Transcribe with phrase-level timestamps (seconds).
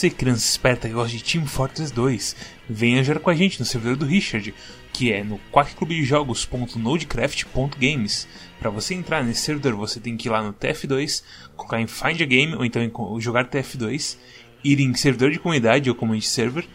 [0.00, 2.34] você, criança esperta que gosta de Team Fortress 2,
[2.66, 4.54] venha jogar com a gente no servidor do Richard,
[4.94, 8.26] que é no quackclubdejogos.nodecraft.games.
[8.58, 11.22] Para você entrar nesse servidor, você tem que ir lá no TF2,
[11.54, 12.90] colocar em Find a Game ou então em
[13.20, 14.16] jogar TF2,
[14.64, 16.66] ir em servidor de comunidade ou community server,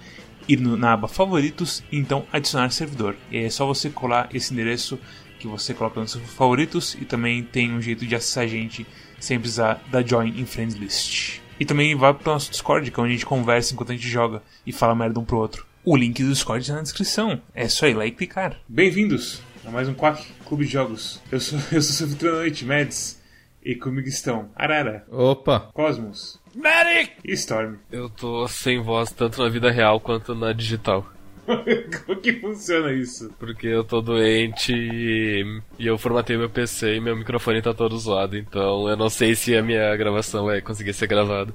[0.48, 3.16] ir na aba favoritos e então adicionar servidor.
[3.32, 5.00] E é só você colar esse endereço
[5.40, 8.86] que você coloca nos seus favoritos e também tem um jeito de acessar a gente
[9.20, 11.44] sem precisar da join em friends list.
[11.60, 14.08] E também vá pro nosso Discord, que é onde a gente conversa enquanto a gente
[14.08, 15.66] joga e fala merda um pro outro.
[15.86, 17.42] O link do Discord está na descrição.
[17.54, 18.58] É só ir lá e clicar.
[18.68, 21.22] Bem-vindos a mais um Quack Clube de Jogos.
[21.32, 23.22] Eu sou, eu sou seu noite, Mads.
[23.64, 25.06] E comigo estão Arara.
[25.10, 25.72] Opa!
[25.74, 26.40] Cosmos.
[26.54, 27.14] Medic!
[27.24, 27.78] E Storm.
[27.92, 31.06] Eu tô sem voz tanto na vida real quanto na digital.
[32.06, 33.32] Como que funciona isso?
[33.40, 37.98] Porque eu tô doente e, e eu formatei meu PC e meu microfone tá todo
[37.98, 41.54] zoado, então eu não sei se a minha gravação vai conseguir ser gravada.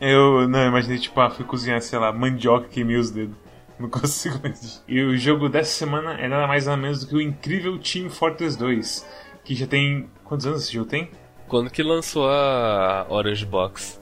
[0.00, 3.36] Eu não imaginei, tipo, ah, fui cozinhar, sei lá, mandioca e queimei os dedos.
[3.78, 4.84] Não consigo mais.
[4.86, 8.08] E o jogo dessa semana é nada mais nada menos do que o incrível Team
[8.08, 9.04] Fortress 2,
[9.44, 10.08] que já tem.
[10.22, 11.10] Quantos anos esse jogo tem?
[11.48, 14.00] Quando que lançou a Orange Box?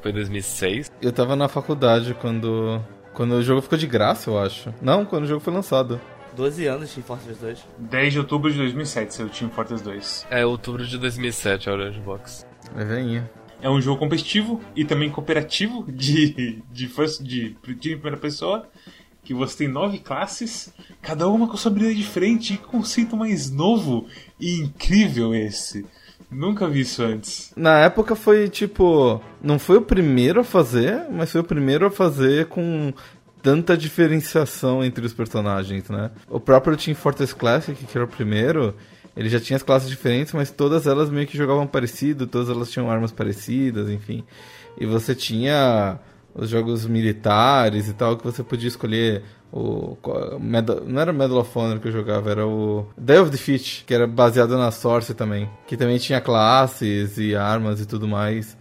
[0.00, 0.90] Foi em 2006?
[1.02, 2.80] Eu tava na faculdade quando
[3.18, 4.72] quando o jogo ficou de graça, eu acho.
[4.80, 6.00] Não, quando o jogo foi lançado.
[6.36, 7.66] 12 anos Team Fortress 2.
[7.76, 10.26] 10 de outubro de 2007 saiu Team Fortress 2.
[10.30, 12.46] É, outubro de 2007 a Orange Box.
[12.76, 13.28] É veinha.
[13.60, 18.68] É um jogo competitivo e também cooperativo de, de, first, de, de primeira pessoa.
[19.24, 22.56] Que você tem nove classes, cada uma com sua habilidade diferente.
[22.56, 24.06] Que conceito mais novo
[24.38, 25.84] e incrível esse.
[26.30, 27.52] Nunca vi isso antes.
[27.56, 29.22] Na época foi tipo.
[29.42, 32.92] Não foi o primeiro a fazer, mas foi o primeiro a fazer com
[33.42, 36.10] tanta diferenciação entre os personagens, né?
[36.28, 38.74] O próprio Team Fortress Classic, que era o primeiro,
[39.16, 42.70] ele já tinha as classes diferentes, mas todas elas meio que jogavam parecido, todas elas
[42.70, 44.24] tinham armas parecidas, enfim.
[44.78, 45.98] E você tinha
[46.34, 49.22] os jogos militares e tal, que você podia escolher
[49.52, 49.96] o
[50.82, 54.06] não era Medal of Honor que eu jogava, era o Day of Defeat, que era
[54.06, 58.56] baseado na Source também, que também tinha classes e armas e tudo mais.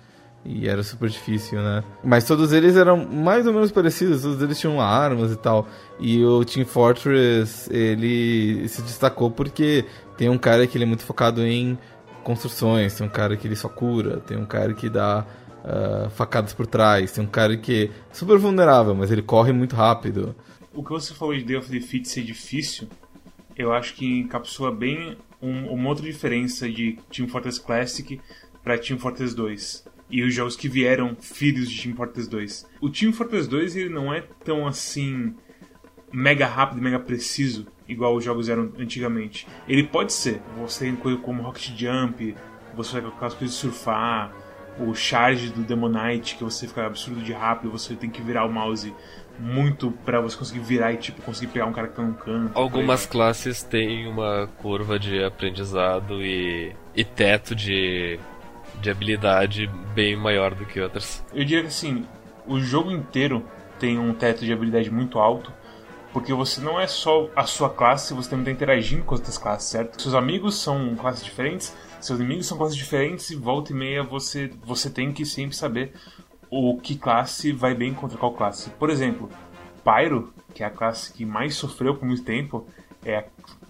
[0.45, 1.83] E era super difícil, né?
[2.01, 5.67] Mas todos eles eram mais ou menos parecidos, todos eles tinham armas e tal.
[5.99, 9.83] E o Team Fortress, ele se destacou porque
[10.15, 11.77] tem um cara que ele é muito focado em
[12.23, 15.25] construções, tem um cara que ele só cura, tem um cara que dá
[15.63, 19.75] uh, facadas por trás, tem um cara que é super vulnerável, mas ele corre muito
[19.75, 20.35] rápido
[20.77, 22.87] o que você falou de Day of Defeat ser difícil,
[23.55, 28.21] eu acho que encapsula bem um, uma outra diferença de Team Fortress Classic
[28.63, 32.67] para Team Fortress 2 e os jogos que vieram filhos de Team Fortress 2.
[32.79, 35.33] O Team Fortress 2 ele não é tão assim
[36.13, 39.47] mega rápido, mega preciso igual os jogos eram antigamente.
[39.67, 40.41] Ele pode ser.
[40.61, 42.35] Você tem coisa como Rocket Jump,
[42.75, 44.31] você vai colocar as coisas de surfar,
[44.79, 48.51] o charge do Demonite que você fica absurdo de rápido, você tem que virar o
[48.51, 48.93] mouse
[49.39, 52.51] muito para você conseguir virar e tipo conseguir pegar um cara que tá no canto.
[52.57, 58.19] Algumas classes têm uma curva de aprendizado e, e teto de,
[58.81, 61.23] de habilidade bem maior do que outras.
[61.33, 62.05] Eu diria que assim,
[62.47, 63.45] o jogo inteiro
[63.79, 65.51] tem um teto de habilidade muito alto.
[66.13, 69.69] Porque você não é só a sua classe, você também está interagindo com outras classes,
[69.69, 70.01] certo?
[70.01, 74.51] Seus amigos são classes diferentes, seus inimigos são classes diferentes, e volta e meia você,
[74.63, 75.93] você tem que sempre saber
[76.49, 78.69] o que classe vai bem contra qual classe.
[78.71, 79.29] Por exemplo,
[79.83, 82.67] Pyro, que é a classe que mais sofreu por muito tempo,
[83.03, 83.25] é a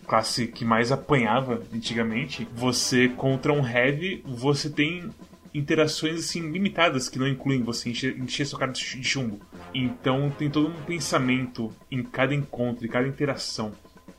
[0.08, 2.48] classe que mais apanhava antigamente.
[2.54, 5.10] Você contra um Heavy, você tem
[5.54, 9.40] interações assim limitadas que não incluem você encher, sua cara de chumbo.
[9.74, 13.72] Então tem todo um pensamento em cada encontro, em cada interação.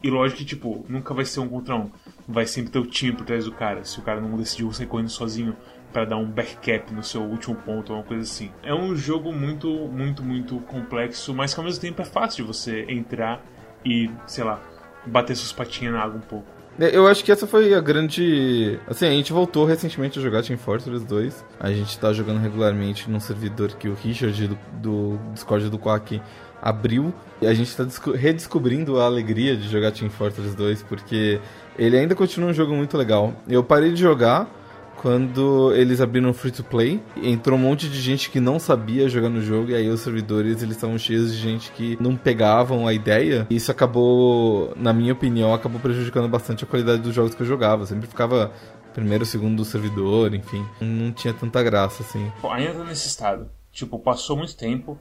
[0.03, 1.91] E lógico que, tipo, nunca vai ser um contra um.
[2.29, 3.83] Vai sempre ter o time por trás do cara.
[3.85, 5.57] Se o cara não decidiu sair correndo sozinho,
[5.93, 8.51] para dar um backcap no seu último ponto ou uma coisa assim.
[8.63, 12.53] É um jogo muito, muito, muito complexo, mas que ao mesmo tempo é fácil de
[12.53, 13.43] você entrar
[13.85, 14.61] e, sei lá,
[15.07, 16.47] bater suas patinhas na água um pouco.
[16.79, 18.79] É, eu acho que essa foi a grande.
[18.87, 21.45] Assim, a gente voltou recentemente a jogar Team Fortress 2.
[21.59, 26.23] A gente tá jogando regularmente num servidor que o Richard do, do Discord do Quack
[26.63, 27.13] abriu.
[27.43, 27.85] E a gente tá
[28.15, 31.41] redescobrindo a alegria de jogar Team Fortress 2, porque
[31.79, 33.33] ele ainda continua um jogo muito legal.
[33.49, 34.49] Eu parei de jogar
[34.97, 39.29] quando eles abriram free to play, entrou um monte de gente que não sabia jogar
[39.29, 42.93] no jogo e aí os servidores eles estavam cheios de gente que não pegavam a
[42.93, 43.47] ideia.
[43.49, 47.47] E isso acabou, na minha opinião, acabou prejudicando bastante a qualidade dos jogos que eu
[47.47, 47.83] jogava.
[47.83, 48.53] Eu sempre ficava
[48.93, 52.33] primeiro, segundo servidor, enfim, não tinha tanta graça assim.
[52.51, 53.49] ainda tá nesse estado.
[53.71, 54.99] Tipo, passou muito tempo,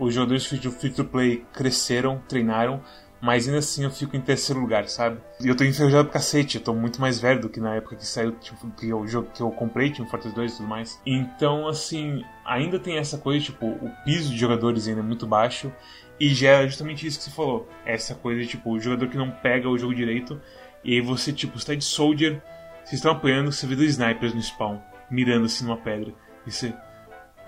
[0.00, 2.80] os jogadores free to play cresceram, treinaram,
[3.20, 5.18] mas ainda assim eu fico em terceiro lugar, sabe?
[5.40, 7.96] E eu tô enferrujado pro cacete, eu tô muito mais velho do que na época
[7.96, 9.04] que saiu, tipo, que eu,
[9.34, 11.00] que eu comprei Team Fortress 2 e tudo mais.
[11.06, 15.72] Então, assim, ainda tem essa coisa, tipo, o piso de jogadores ainda é muito baixo,
[16.18, 17.68] e gera justamente isso que você falou.
[17.84, 20.40] Essa coisa de, tipo, o jogador que não pega o jogo direito,
[20.84, 22.42] e aí você, tipo, você tá de soldier,
[22.84, 24.78] vocês estão apoiando, você vê dois snipers no spawn,
[25.10, 26.12] mirando assim numa pedra,
[26.46, 26.72] e você.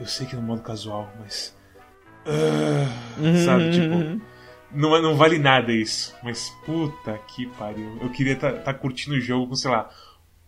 [0.00, 1.56] Eu sei que é no modo casual, mas.
[2.26, 4.37] Uh, sabe, tipo.
[4.72, 6.14] Não, não vale nada isso.
[6.22, 7.98] Mas puta que pariu.
[8.00, 9.90] Eu queria estar tá, tá curtindo o jogo com, sei lá,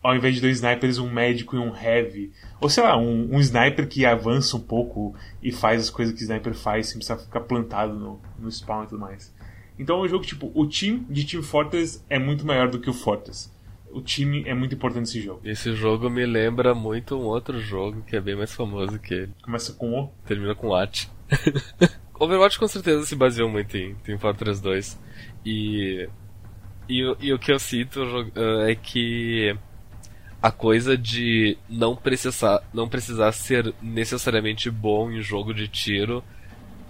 [0.02, 2.32] ao invés de dois snipers, um médico e um heavy.
[2.60, 6.20] Ou sei lá, um, um sniper que avança um pouco e faz as coisas que
[6.20, 9.34] o sniper faz sem precisar ficar plantado no, no spawn e tudo mais.
[9.78, 12.90] Então é um jogo tipo, o time de Team Fortress é muito maior do que
[12.90, 13.50] o Fortress.
[13.90, 15.40] O time é muito importante nesse jogo.
[15.44, 19.32] Esse jogo me lembra muito um outro jogo que é bem mais famoso que ele.
[19.42, 20.12] Começa com O?
[20.26, 21.08] Termina com At.
[22.20, 25.00] Overwatch com certeza se baseou muito em Team Fortress 2.
[25.44, 26.06] E,
[26.86, 29.56] e, e o que eu sinto uh, é que
[30.42, 36.22] a coisa de não precisar, não precisar ser necessariamente bom em jogo de tiro,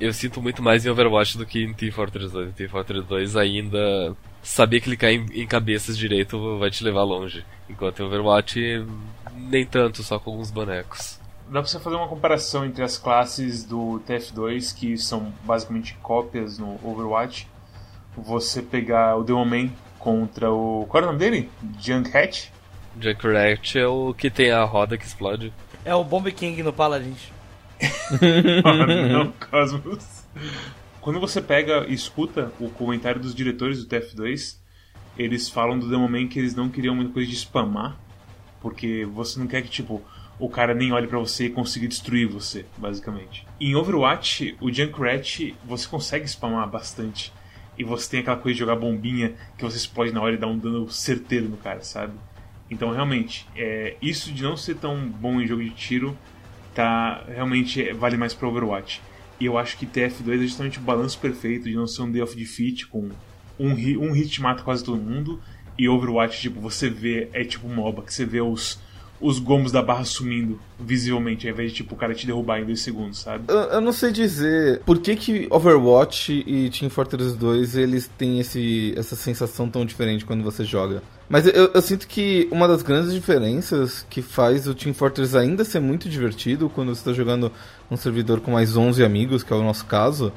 [0.01, 2.49] eu sinto muito mais em Overwatch do que em Team Fortress 2.
[2.49, 7.45] Em Team Fortress 2 ainda saber clicar em, em cabeças direito vai te levar longe.
[7.69, 8.85] Enquanto em Overwatch,
[9.37, 11.20] nem tanto, só com alguns bonecos
[11.51, 16.59] dá pra você fazer uma comparação entre as classes do TF2, que são basicamente cópias
[16.59, 17.49] no Overwatch.
[18.17, 20.87] Você pegar o Demoman contra o.
[20.89, 21.51] Qual é o nome dele?
[21.81, 22.53] Junkrat?
[23.01, 25.53] Junkrat é o que tem a roda que explode.
[25.85, 27.33] É o Bomb King no Paladins.
[28.65, 28.73] oh,
[29.13, 30.25] não, Cosmos.
[31.01, 34.57] Quando você pega e escuta o comentário dos diretores do TF2,
[35.17, 37.97] eles falam do Demoman que eles não queriam muita coisa de spamar,
[38.61, 40.03] porque você não quer que, tipo,
[40.41, 43.47] o cara nem olhe para você e consiga destruir você, basicamente.
[43.61, 47.33] Em Overwatch, o Junkrat você consegue spamar bastante.
[47.79, 50.47] E você tem aquela coisa de jogar bombinha que você explode na hora e dá
[50.47, 52.15] um dano certeiro no cara, sabe?
[52.71, 56.17] Então, realmente, é, isso de não ser tão bom em jogo de tiro,
[56.75, 59.03] tá realmente é, vale mais para Overwatch.
[59.39, 62.23] E eu acho que TF2 é justamente o balanço perfeito de não ser um day
[62.23, 63.11] of defeat com
[63.59, 65.41] um, um hit mata quase todo mundo.
[65.79, 68.79] E Overwatch, tipo, você vê, é tipo MOBA, que você vê os
[69.21, 72.65] os gomos da barra sumindo visivelmente, ao invés de tipo o cara te derrubar em
[72.65, 73.45] dois segundos, sabe?
[73.49, 78.41] Eu, eu, não sei dizer por que, que Overwatch e Team Fortress 2 eles têm
[78.41, 81.03] esse, essa sensação tão diferente quando você joga.
[81.29, 85.65] Mas eu, eu, sinto que uma das grandes diferenças que faz o Team Fortress ainda
[85.65, 87.53] ser muito divertido quando você está jogando
[87.91, 90.33] um servidor com mais 11 amigos, que é o nosso caso,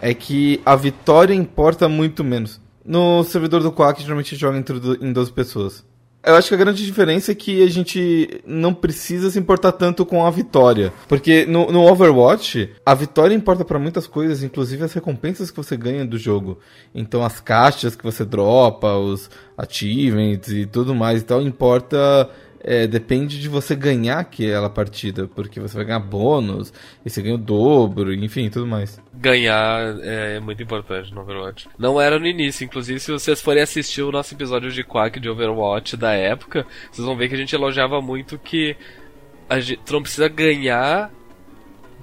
[0.00, 2.60] é que a vitória importa muito menos.
[2.82, 4.64] No servidor do Quack, geralmente joga
[5.00, 5.84] em 12 pessoas.
[6.22, 10.04] Eu acho que a grande diferença é que a gente não precisa se importar tanto
[10.04, 10.92] com a vitória.
[11.08, 15.78] Porque no, no Overwatch, a vitória importa para muitas coisas, inclusive as recompensas que você
[15.78, 16.58] ganha do jogo.
[16.94, 22.28] Então as caixas que você dropa, os achievements e tudo mais e tal, importa
[22.62, 26.72] é, depende de você ganhar aquela partida, porque você vai ganhar bônus,
[27.04, 29.00] e você ganha o dobro, enfim, tudo mais.
[29.14, 31.68] Ganhar é, é muito importante no Overwatch.
[31.78, 35.28] Não era no início, inclusive se vocês forem assistir o nosso episódio de Quack de
[35.28, 38.76] Overwatch da época, vocês vão ver que a gente elogiava muito que
[39.48, 41.10] a gente, tu não precisa ganhar,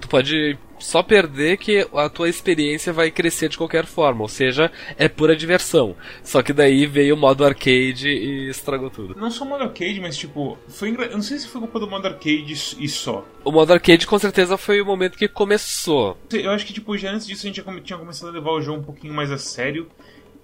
[0.00, 4.70] tu pode só perder que a tua experiência vai crescer de qualquer forma, ou seja,
[4.96, 5.96] é pura diversão.
[6.22, 9.14] Só que daí veio o modo arcade e estragou tudo.
[9.18, 11.06] Não só o modo arcade, mas tipo, foi engra...
[11.06, 13.26] eu não sei se foi culpa do modo arcade e só.
[13.44, 16.16] O modo arcade com certeza foi o momento que começou.
[16.32, 18.80] Eu acho que tipo, já antes disso a gente tinha começado a levar o jogo
[18.80, 19.88] um pouquinho mais a sério,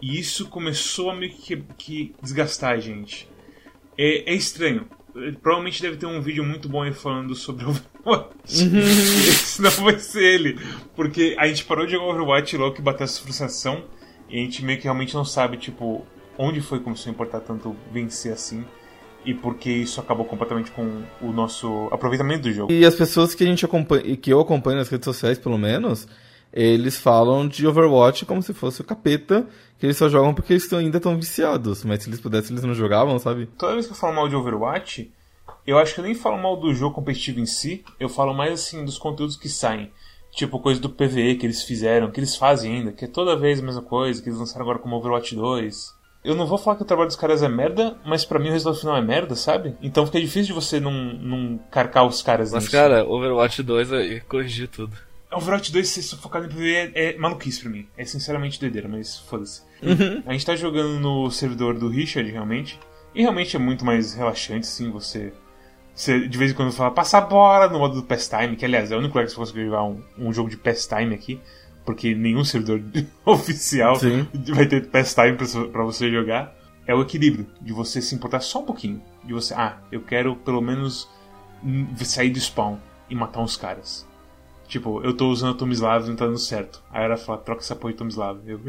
[0.00, 3.29] e isso começou a meio que, que desgastar a gente.
[3.97, 4.88] É, é estranho
[5.40, 7.64] Provavelmente deve ter um vídeo muito bom aí falando sobre
[8.04, 8.35] Overwatch.
[8.49, 10.59] Esse não vai ser ele.
[10.97, 13.85] Porque a gente parou de jogar Overwatch logo que bateu essa frustração.
[14.28, 16.04] E a gente meio que realmente não sabe, tipo,
[16.37, 18.64] onde foi que começou a importar tanto vencer assim.
[19.25, 22.73] E porque isso acabou completamente com o nosso aproveitamento do jogo.
[22.73, 26.06] E as pessoas que a gente acompanha, que eu acompanho nas redes sociais, pelo menos,
[26.55, 29.47] eles falam de Overwatch como se fosse o capeta
[29.77, 31.85] que eles só jogam porque eles ainda estão viciados.
[31.85, 33.47] Mas se eles pudessem, eles não jogavam, sabe?
[33.59, 35.13] Toda vez que eu falo mal de Overwatch,
[35.67, 38.53] eu acho que eu nem falo mal do jogo competitivo em si, eu falo mais
[38.53, 39.91] assim dos conteúdos que saem.
[40.31, 43.61] Tipo, coisa do PVE que eles fizeram, que eles fazem ainda, que é toda vez
[43.61, 45.95] a mesma coisa, que eles lançaram agora como Overwatch 2.
[46.25, 48.53] Eu não vou falar que o trabalho dos caras é merda, mas para mim o
[48.53, 49.77] resultado final é merda, sabe?
[49.83, 52.73] Então fica difícil de você não, não carcar os caras Mas, nisso.
[52.73, 54.97] cara, Overwatch 2 corrigir tudo.
[55.37, 57.87] Overwatch 2 ser sufocado em PvE é, é maluquice pra mim.
[57.97, 59.62] É sinceramente doideira, mas foda-se.
[59.83, 60.23] Uhum.
[60.26, 62.79] A gente tá jogando no servidor do Richard, realmente.
[63.14, 65.33] E realmente é muito mais relaxante, sim, você.
[65.95, 68.91] Você de vez em quando fala, passa a bola no modo do pastime, que aliás
[68.91, 71.41] é o único lugar que você conseguiu jogar um, um jogo de pastime aqui.
[71.85, 72.83] porque nenhum servidor
[73.25, 74.26] oficial Sim.
[74.55, 76.53] vai ter pastime pra, pra você jogar,
[76.87, 79.00] é o equilíbrio de você se importar só um pouquinho.
[79.23, 81.09] De você, ah, eu quero pelo menos
[81.62, 82.76] hum, sair do spawn
[83.09, 84.07] e matar uns caras.
[84.66, 86.83] Tipo, eu tô usando a Tomislav e não tá dando certo.
[86.90, 88.38] Aí ela fala, troca porra de Tomislav.
[88.47, 88.61] Eu,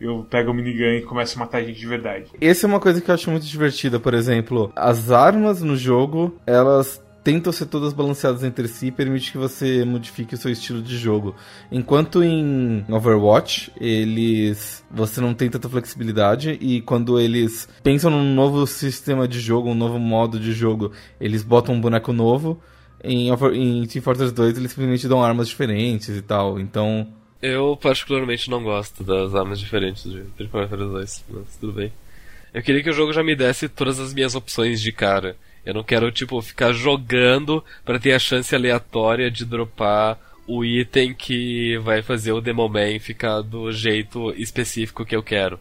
[0.00, 2.26] eu pego o minigun e começo a matar gente de verdade.
[2.40, 4.72] Essa é uma coisa que eu acho muito divertida, por exemplo.
[4.74, 9.84] As armas no jogo, elas tentam ser todas balanceadas entre si e permite que você
[9.84, 11.34] modifique o seu estilo de jogo.
[11.70, 18.66] Enquanto em Overwatch, eles você não tem tanta flexibilidade e quando eles pensam num novo
[18.66, 22.60] sistema de jogo, um novo modo de jogo, eles botam um boneco novo.
[23.02, 26.60] Em, em Team Fortress 2 eles simplesmente dão armas diferentes e tal.
[26.60, 27.06] Então,
[27.40, 31.92] Eu particularmente não gosto das armas diferentes de Street Fighter 2, mas tudo bem.
[32.54, 35.36] Eu queria que o jogo já me desse todas as minhas opções de cara.
[35.64, 41.14] Eu não quero, tipo, ficar jogando pra ter a chance aleatória de dropar o item
[41.14, 45.58] que vai fazer o Demoman ficar do jeito específico que eu quero.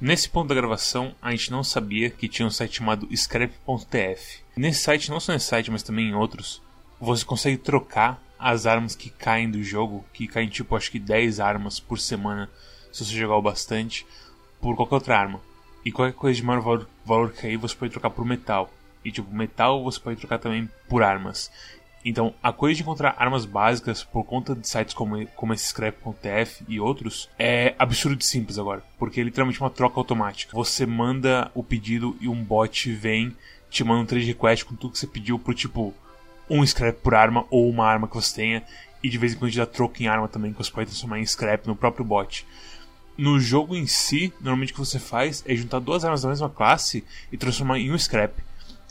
[0.00, 4.40] Nesse ponto da gravação, a gente não sabia que tinha um site chamado scrap.tf.
[4.56, 6.62] Nesse site, não só nesse site, mas também em outros,
[6.98, 11.38] você consegue trocar as armas que caem do jogo, que caem tipo acho que 10
[11.38, 12.48] armas por semana,
[12.90, 14.06] se você jogar o bastante,
[14.58, 15.38] por qualquer outra arma.
[15.84, 18.72] E qualquer coisa de maior valor, que cair, você pode trocar por metal.
[19.04, 21.50] E tipo, metal você pode trocar também por armas.
[22.04, 26.64] Então, a coisa de encontrar armas básicas por conta de sites como, como esse Scrap.tf
[26.66, 28.82] e outros é absurdo de simples agora.
[28.98, 30.56] Porque é literalmente uma troca automática.
[30.56, 33.36] Você manda o pedido e um bot vem,
[33.68, 35.94] te manda um trade request com tudo que você pediu pro tipo
[36.48, 38.62] um scrap por arma ou uma arma que você tenha.
[39.02, 41.20] E de vez em quando te dá troco em arma também, que você pode transformar
[41.20, 42.46] em scrap no próprio bot.
[43.16, 46.48] No jogo em si, normalmente o que você faz é juntar duas armas da mesma
[46.48, 48.32] classe e transformar em um scrap.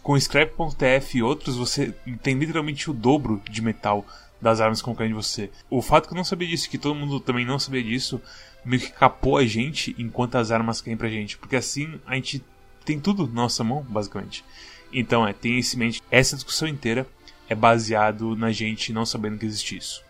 [0.09, 4.03] Com Scrap.tf e outros, você tem literalmente o dobro de metal
[4.41, 5.51] das armas que caem de você.
[5.69, 8.19] O fato que eu não sabia disso, que todo mundo também não sabia disso,
[8.65, 11.37] meio que capou a gente enquanto as armas caem pra gente.
[11.37, 12.43] Porque assim a gente
[12.83, 14.43] tem tudo na nossa mão, basicamente.
[14.91, 16.01] Então é, tenha isso em mente.
[16.09, 17.05] Essa discussão inteira
[17.47, 20.03] é baseado na gente não sabendo que existe isso.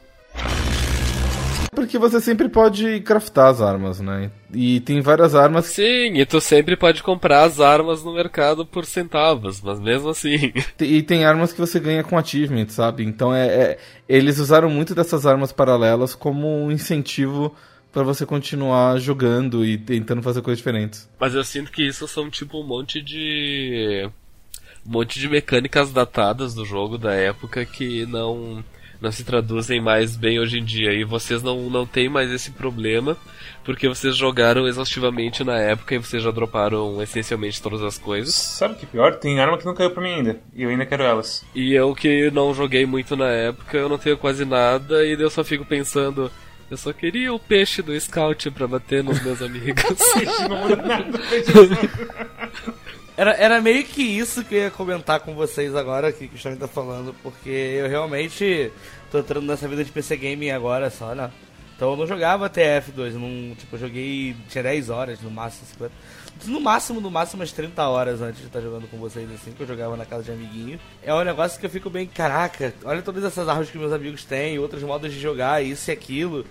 [1.80, 4.32] Porque você sempre pode craftar as armas, né?
[4.54, 8.86] E tem várias armas Sim, e tu sempre pode comprar as armas no mercado por
[8.86, 10.52] centavos, mas mesmo assim.
[10.80, 13.04] E tem armas que você ganha com achievement, sabe?
[13.04, 17.56] Então é, é- eles usaram muito dessas armas paralelas como um incentivo
[17.94, 21.10] pra você continuar jogando e tentando fazer coisas diferentes.
[21.20, 24.10] Mas eu sinto que isso são tipo um monte de.
[24.86, 28.64] Um monte de mecânicas datadas do jogo da época que não.
[29.02, 30.92] Não se traduzem mais bem hoje em dia.
[30.92, 33.18] E vocês não, não têm mais esse problema,
[33.64, 38.36] porque vocês jogaram exaustivamente na época e vocês já droparam essencialmente todas as coisas.
[38.36, 39.16] Sabe o que é pior?
[39.16, 40.40] Tem arma que não caiu pra mim ainda.
[40.54, 41.46] E eu ainda quero elas.
[41.56, 45.30] E eu que não joguei muito na época, eu não tenho quase nada, e eu
[45.30, 46.30] só fico pensando.
[46.70, 49.84] Eu só queria o peixe do scout pra bater nos meus amigos.
[50.48, 51.20] não muda nada.
[53.20, 56.56] Era, era meio que isso que eu ia comentar com vocês agora, que o Cristiano
[56.56, 58.72] tá falando, porque eu realmente
[59.12, 61.30] tô entrando nessa vida de PC Gaming agora só, né?
[61.76, 65.68] Então eu não jogava TF2, eu não, tipo, eu joguei, tinha 10 horas, no máximo
[65.68, 65.94] 50.
[66.46, 69.64] No máximo, no máximo umas 30 horas antes de estar jogando com vocês, assim, que
[69.64, 70.80] eu jogava na casa de amiguinho.
[71.04, 74.24] É um negócio que eu fico bem, caraca, olha todas essas armas que meus amigos
[74.24, 76.46] têm, outros modos de jogar, isso e aquilo.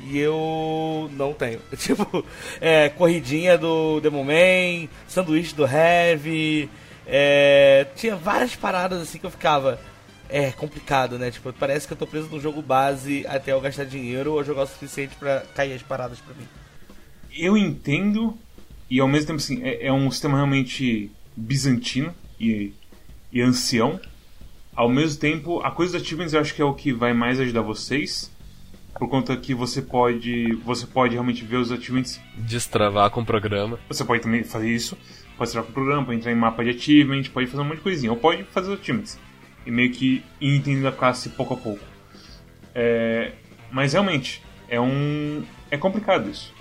[0.00, 1.60] E eu não tenho.
[1.76, 2.24] Tipo,
[2.60, 6.70] é, corridinha do Demoman, sanduíche do Heavy.
[7.06, 9.80] É, tinha várias paradas assim que eu ficava.
[10.28, 11.30] É complicado, né?
[11.30, 14.64] Tipo, parece que eu tô preso no jogo base até eu gastar dinheiro ou jogar
[14.64, 16.46] o suficiente pra cair as paradas pra mim.
[17.34, 18.36] Eu entendo,
[18.90, 22.72] e ao mesmo tempo assim, é, é um sistema realmente bizantino e,
[23.32, 23.98] e ancião.
[24.74, 27.40] Ao mesmo tempo, a coisa dos achievements eu acho que é o que vai mais
[27.40, 28.30] ajudar vocês.
[28.94, 30.54] Por conta que você pode.
[30.64, 32.20] Você pode realmente ver os achievements.
[32.36, 33.78] Destravar com o programa.
[33.88, 34.96] Você pode também fazer isso.
[35.36, 37.76] Pode entrar com o programa, pode entrar em mapa de achievement, pode fazer um monte
[37.76, 38.10] de coisinha.
[38.10, 39.18] Ou pode fazer os achievements.
[39.64, 41.84] E meio que ir entendendo a classe pouco a pouco.
[42.74, 43.32] É,
[43.70, 45.44] mas realmente, é um.
[45.70, 46.52] É complicado isso.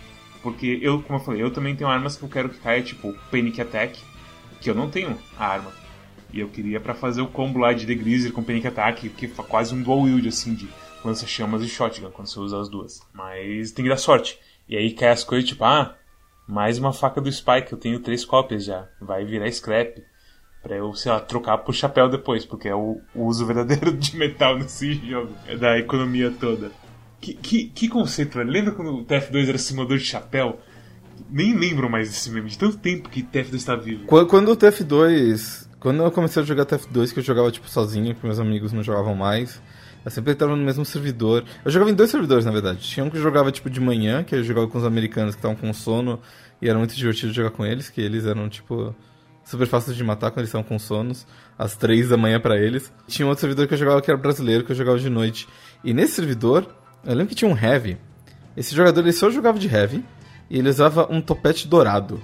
[0.41, 3.13] Porque eu, como eu falei, eu também tenho armas que eu quero que caia, tipo
[3.31, 3.99] Panic Attack,
[4.61, 5.71] que eu não tenho a arma.
[6.31, 9.25] E eu queria pra fazer o combo lá de The Greaser com Panic Attack, que
[9.25, 10.67] é quase um dual wield assim de
[11.07, 13.01] lança-chamas e shotgun quando você usa as duas.
[13.13, 14.39] Mas tem que dar sorte.
[14.69, 15.95] E aí cai as coisas tipo, ah,
[16.47, 18.87] mais uma faca do Spike, eu tenho três cópias já.
[19.01, 20.01] Vai virar scrap.
[20.61, 24.57] Pra eu, sei lá, trocar por chapéu depois, porque é o, uso verdadeiro de metal
[24.57, 25.31] nesse jogo.
[25.47, 26.71] É da economia toda.
[27.21, 28.49] Que, que, que conceito, velho?
[28.49, 30.59] Lembra quando o TF2 era simulador de chapéu?
[31.29, 34.05] Nem lembro mais desse meme, de tanto tempo que TF2 está vivo.
[34.05, 35.67] Qu- Quando o TF2.
[35.79, 38.83] Quando eu comecei a jogar TF2, que eu jogava tipo sozinho, que meus amigos não
[38.83, 39.61] jogavam mais,
[40.07, 41.43] Eu sempre entrava no mesmo servidor.
[41.65, 42.79] Eu jogava em dois servidores, na verdade.
[42.79, 45.39] Tinha um que eu jogava tipo de manhã, que eu jogava com os americanos que
[45.39, 46.21] estavam com sono,
[46.61, 48.95] e era muito divertido jogar com eles, que eles eram tipo
[49.43, 51.27] super fáceis de matar quando eles estavam com sonos,
[51.59, 52.89] às três da manhã para eles.
[53.05, 55.45] Tinha um outro servidor que eu jogava que era brasileiro, que eu jogava de noite.
[55.83, 56.73] E nesse servidor,
[57.03, 57.97] eu lembro que tinha um heavy.
[58.55, 60.05] Esse jogador ele só jogava de heavy
[60.49, 62.23] e ele usava um topete dourado.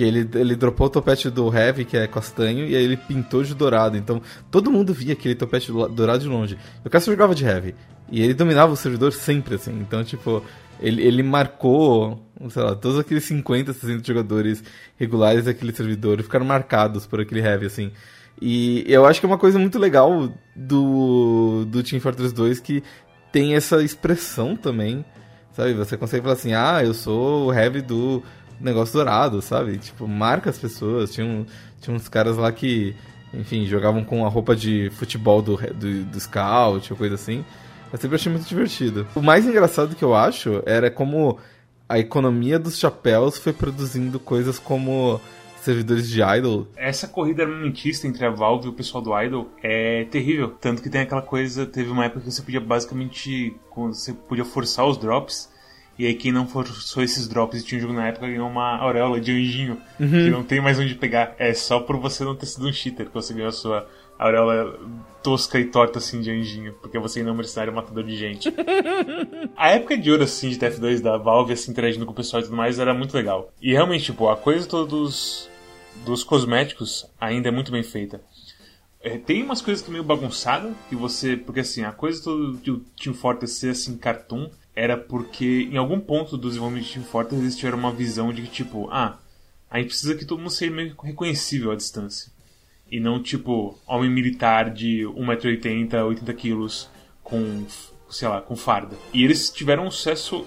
[0.00, 3.42] Que ele, ele dropou o topete do Heavy, que é castanho, e aí ele pintou
[3.42, 3.98] de dourado.
[3.98, 6.56] Então todo mundo via aquele topete dourado de longe.
[6.82, 7.74] E o só jogava de Heavy.
[8.10, 9.78] E ele dominava o servidor sempre, assim.
[9.78, 10.42] Então, tipo,
[10.80, 14.64] ele, ele marcou, sei lá, todos aqueles 50, 60 jogadores
[14.96, 17.92] regulares daquele servidor ficaram marcados por aquele Heavy, assim.
[18.40, 22.82] E eu acho que é uma coisa muito legal do, do Team Fortress 2 que
[23.30, 25.04] tem essa expressão também,
[25.52, 25.74] sabe?
[25.74, 28.22] Você consegue falar assim, ah, eu sou o Heavy do
[28.60, 29.78] negócio dourado, sabe?
[29.78, 31.12] Tipo, marca as pessoas.
[31.12, 31.46] Tinha, um,
[31.80, 32.94] tinha uns caras lá que,
[33.32, 37.44] enfim, jogavam com a roupa de futebol do, do, do Scout ou coisa assim.
[37.92, 39.06] Eu sempre achei muito divertido.
[39.14, 41.38] O mais engraçado que eu acho era como
[41.88, 45.20] a economia dos chapéus foi produzindo coisas como
[45.60, 46.68] servidores de Idol.
[46.76, 50.54] Essa corrida armamentista entre a Valve e o pessoal do Idol é terrível.
[50.60, 53.56] Tanto que tem aquela coisa, teve uma época que você podia basicamente.
[53.74, 55.50] Você podia forçar os drops
[56.00, 58.74] e aí quem não forçou esses drops e tinha um jogo na época ganhou uma
[58.78, 60.08] auréola de anjinho, uhum.
[60.08, 61.34] que não tem mais onde pegar.
[61.38, 63.86] É só por você não ter sido um cheater que você ganhou a sua
[64.18, 64.80] auréola
[65.22, 68.48] tosca e torta assim de anjinho, porque você não é um mercenário matador de gente.
[69.54, 72.44] a época de ouro assim de TF2 da Valve assim interagindo com o pessoal e
[72.46, 73.52] tudo mais era muito legal.
[73.60, 75.50] E realmente, tipo, a coisa toda dos,
[76.06, 78.22] dos cosméticos ainda é muito bem feita.
[79.02, 81.36] É, tem umas coisas que é meio bagunçada, que você.
[81.36, 86.00] Porque assim, a coisa toda do Team Fortress ser assim, cartoon, era porque em algum
[86.00, 89.18] ponto do desenvolvimento de Team Fortress eles tiveram uma visão de que, tipo, ah,
[89.70, 92.32] a gente precisa que todo mundo seja meio reconhecível à distância.
[92.90, 96.88] E não, tipo, homem militar de 1,80m, 80kg
[97.22, 97.64] com,
[98.08, 98.96] sei lá, com farda.
[99.14, 100.44] E eles tiveram um sucesso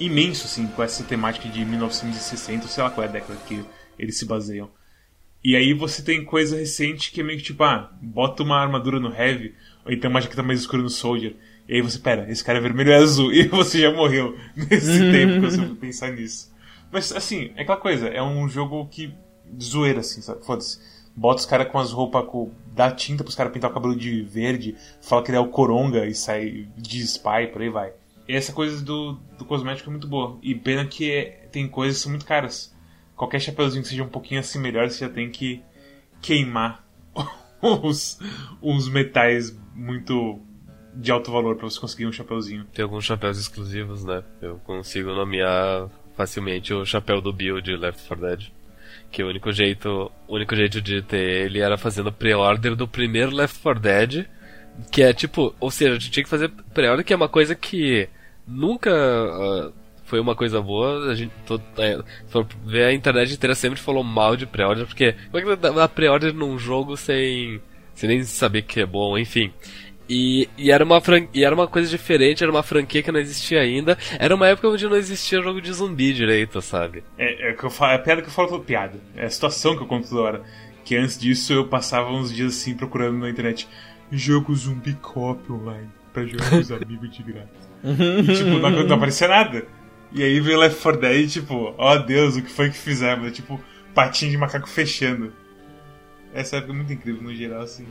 [0.00, 3.62] imenso, assim, com essa temática de 1960, sei lá qual é a década que
[3.98, 4.70] eles se baseiam.
[5.44, 9.00] E aí você tem coisa recente que é meio que tipo, ah, bota uma armadura
[9.00, 9.54] no Heavy,
[9.84, 11.34] ou então uma jaqueta mais escura no Soldier.
[11.72, 13.32] E aí você, pera, esse cara é vermelho e azul.
[13.32, 16.52] E você já morreu nesse tempo que você pensar nisso.
[16.90, 19.14] Mas, assim, é aquela coisa, é um jogo que.
[19.58, 20.44] zoeira, assim, sabe?
[20.44, 20.78] Foda-se.
[21.16, 22.50] Bota os caras com as roupas, com...
[22.74, 26.04] dá tinta pros caras pintar o cabelo de verde, fala que ele é o Coronga
[26.06, 27.92] e sai de spy, por aí vai.
[28.28, 30.38] E essa coisa do, do cosmético é muito boa.
[30.42, 32.74] E pena que é, tem coisas que são muito caras.
[33.16, 35.62] Qualquer chapeuzinho que seja um pouquinho assim melhor, você já tem que
[36.20, 36.86] queimar
[37.62, 38.18] os,
[38.60, 40.38] os metais muito
[40.94, 42.64] de alto valor para você conseguir um chapéuzinho.
[42.72, 44.22] Tem alguns chapéus exclusivos, né?
[44.40, 48.52] Eu consigo nomear facilmente o chapéu do Bill de Left 4 Dead.
[49.10, 53.34] Que o único jeito, o único jeito de ter ele era fazendo pre-order do primeiro
[53.34, 54.26] Left 4 Dead,
[54.90, 57.54] que é tipo, ou seja, a gente tinha que fazer pre-order, que é uma coisa
[57.54, 58.08] que
[58.46, 59.72] nunca uh,
[60.04, 61.10] foi uma coisa boa.
[61.10, 61.98] A gente todo, é,
[62.66, 66.34] ver a internet inteira sempre falou mal de pre-order, porque como é que dar pre-order
[66.34, 67.60] num jogo sem,
[67.94, 69.52] sem nem saber que é bom, enfim.
[70.14, 71.26] E, e, era uma fran...
[71.32, 73.96] e era uma coisa diferente, era uma franquia que não existia ainda.
[74.18, 77.02] Era uma época onde não existia jogo de zumbi direito, sabe?
[77.16, 79.00] É, é, que eu falo, é a piada que eu falo toda piada.
[79.16, 80.42] É a situação que eu conto toda hora.
[80.84, 83.66] Que antes disso eu passava uns dias assim procurando na internet
[84.10, 87.48] jogo zumbi cop online pra jogar com os amigos de graça.
[87.82, 89.64] e tipo, não, não aparecia nada.
[90.12, 93.28] E aí veio Left 4 Dead tipo, ó oh, Deus, o que foi que fizemos?
[93.28, 93.58] É, tipo,
[93.94, 95.32] patinho de macaco fechando.
[96.34, 97.86] Essa época é muito incrível no geral, assim.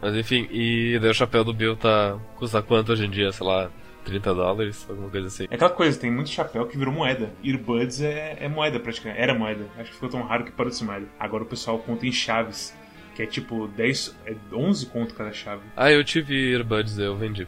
[0.00, 2.18] Mas enfim, e daí o chapéu do Bill tá.
[2.36, 3.30] custa quanto hoje em dia?
[3.32, 3.70] Sei lá,
[4.04, 5.46] 30 dólares, alguma coisa assim.
[5.50, 7.32] É aquela coisa, tem muito chapéu que virou moeda.
[7.44, 9.20] Earbuds é, é moeda praticamente.
[9.20, 9.66] Era moeda.
[9.76, 11.06] Acho que ficou tão raro que parou de ser moeda.
[11.18, 12.74] Agora o pessoal conta em chaves.
[13.14, 14.16] Que é tipo 10.
[14.26, 15.62] É 11 conto cada chave.
[15.76, 17.46] Ah, eu tive earbuds, eu vendi.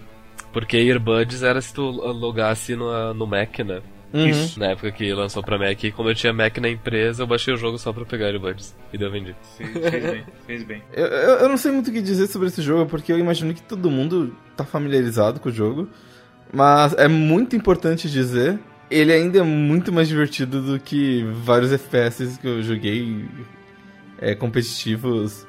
[0.52, 3.80] Porque earbuds era se tu logasse no, no Mac, né?
[4.12, 4.28] Uhum.
[4.28, 4.60] Isso.
[4.60, 7.54] Na época que lançou pra Mac, e como eu tinha Mac na empresa, eu baixei
[7.54, 8.76] o jogo só pra pegar earbuds.
[8.92, 9.34] E daí eu vendi.
[9.56, 10.82] Fez, fez bem, fez bem.
[10.92, 13.54] Eu, eu, eu, não sei muito o que dizer sobre esse jogo, porque eu imagino
[13.54, 15.88] que todo mundo tá familiarizado com o jogo.
[16.52, 18.58] Mas é muito importante dizer,
[18.90, 23.24] ele ainda é muito mais divertido do que vários FPS que eu joguei
[24.18, 25.46] é, competitivos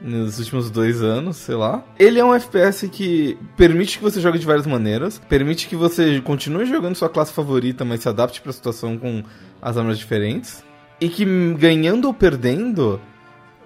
[0.00, 1.82] nos últimos dois anos, sei lá.
[1.98, 6.20] Ele é um FPS que permite que você jogue de várias maneiras, permite que você
[6.20, 9.22] continue jogando sua classe favorita, mas se adapte para a situação com
[9.60, 10.64] as armas diferentes.
[11.00, 13.00] E que ganhando ou perdendo,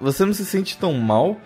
[0.00, 1.36] você não se sente tão mal.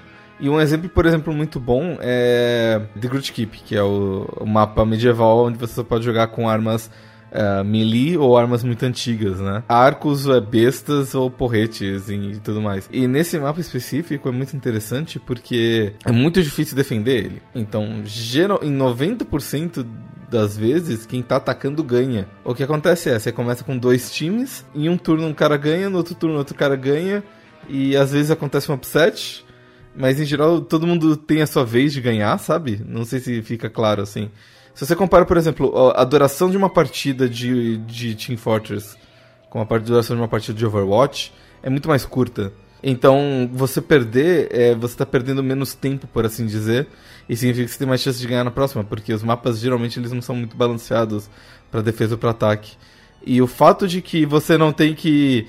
[0.40, 4.84] E um exemplo, por exemplo, muito bom é The Groot Keep, que é o, mapa
[4.84, 6.90] medieval onde você só pode jogar com armas
[7.34, 9.64] uh, melee ou armas muito antigas, né?
[9.68, 12.88] Arcos, é, bestas ou porretes e tudo mais.
[12.92, 17.42] E nesse mapa específico é muito interessante porque é muito difícil defender ele.
[17.54, 18.02] Então,
[18.62, 19.84] em 90%
[20.30, 22.26] das vezes, quem tá atacando ganha.
[22.44, 25.90] O que acontece é, você começa com dois times, em um turno um cara ganha,
[25.90, 27.22] no outro turno outro cara ganha,
[27.68, 29.44] e às vezes acontece um upset,
[29.94, 32.82] mas em geral todo mundo tem a sua vez de ganhar, sabe?
[32.84, 34.30] Não sei se fica claro assim.
[34.74, 38.96] Se você compara, por exemplo, a duração de uma partida de, de Team Fortress
[39.48, 41.32] com a duração de uma partida de Overwatch,
[41.62, 42.52] é muito mais curta.
[42.82, 46.88] Então, você perder, é, você está perdendo menos tempo, por assim dizer,
[47.28, 49.98] e significa que você tem mais chance de ganhar na próxima, porque os mapas geralmente
[49.98, 51.30] eles não são muito balanceados
[51.70, 52.76] para defesa ou para ataque.
[53.24, 55.46] E o fato de que você não tem que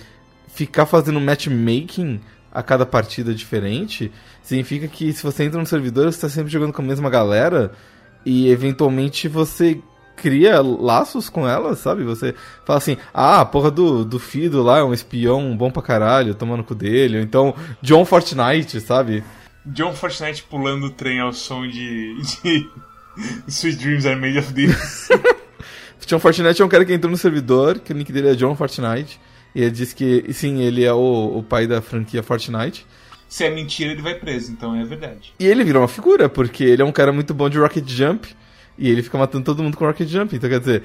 [0.48, 2.22] ficar fazendo matchmaking
[2.54, 4.12] a cada partida diferente,
[4.42, 7.74] significa que se você entra no servidor, você está sempre jogando com a mesma galera,
[8.26, 9.80] e eventualmente você
[10.16, 12.04] cria laços com ela, sabe?
[12.04, 12.34] Você
[12.66, 16.34] fala assim, ah, a porra do, do Fido lá é um espião bom pra caralho,
[16.34, 19.24] tomando cu dele, ou então John Fortnite, sabe?
[19.66, 22.70] John Fortnite pulando o trem ao som de, de
[23.48, 25.10] Sweet Dreams Are Made of This.
[26.06, 28.56] John Fortnite é um cara que entrou no servidor, que o nick dele é John
[28.56, 29.20] Fortnite,
[29.56, 32.86] e ele diz que, sim, ele é o, o pai da franquia Fortnite.
[33.36, 35.34] Se é mentira, ele vai preso, então é verdade.
[35.38, 38.34] E ele virou uma figura, porque ele é um cara muito bom de Rocket Jump
[38.78, 40.34] e ele fica matando todo mundo com Rocket Jump.
[40.34, 40.84] Então, quer dizer,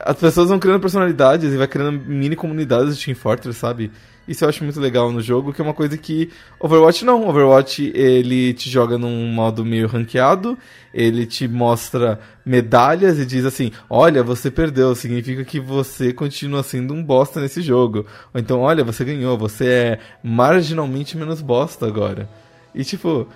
[0.00, 3.92] as pessoas vão criando personalidades e vai criando mini comunidades de Team Fortress, sabe?
[4.26, 6.30] Isso eu acho muito legal no jogo, que é uma coisa que
[6.60, 7.28] Overwatch não.
[7.28, 10.56] Overwatch, ele te joga num modo meio ranqueado,
[10.94, 16.94] ele te mostra medalhas e diz assim: "Olha, você perdeu, significa que você continua sendo
[16.94, 18.06] um bosta nesse jogo".
[18.32, 22.28] Ou então, "Olha, você ganhou, você é marginalmente menos bosta agora".
[22.74, 23.26] E tipo,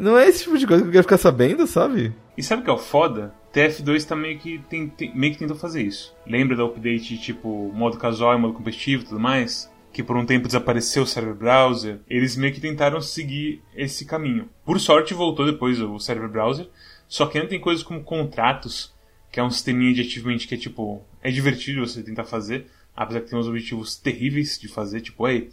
[0.00, 2.12] não é esse tipo de coisa que eu quero ficar sabendo, sabe?
[2.36, 3.34] E sabe o que é o foda?
[3.52, 6.14] TF2 tá meio que, tem, tem, meio que tentou fazer isso.
[6.26, 9.69] Lembra do update tipo modo casual e modo competitivo e tudo mais?
[9.92, 14.48] Que por um tempo desapareceu o server browser, eles meio que tentaram seguir esse caminho.
[14.64, 16.68] Por sorte voltou depois o server browser,
[17.08, 18.94] só que ainda tem coisas como contratos,
[19.32, 23.20] que é um sisteminha de achievement que é tipo, é divertido você tentar fazer, apesar
[23.20, 25.50] que tem uns objetivos terríveis de fazer, tipo, aí,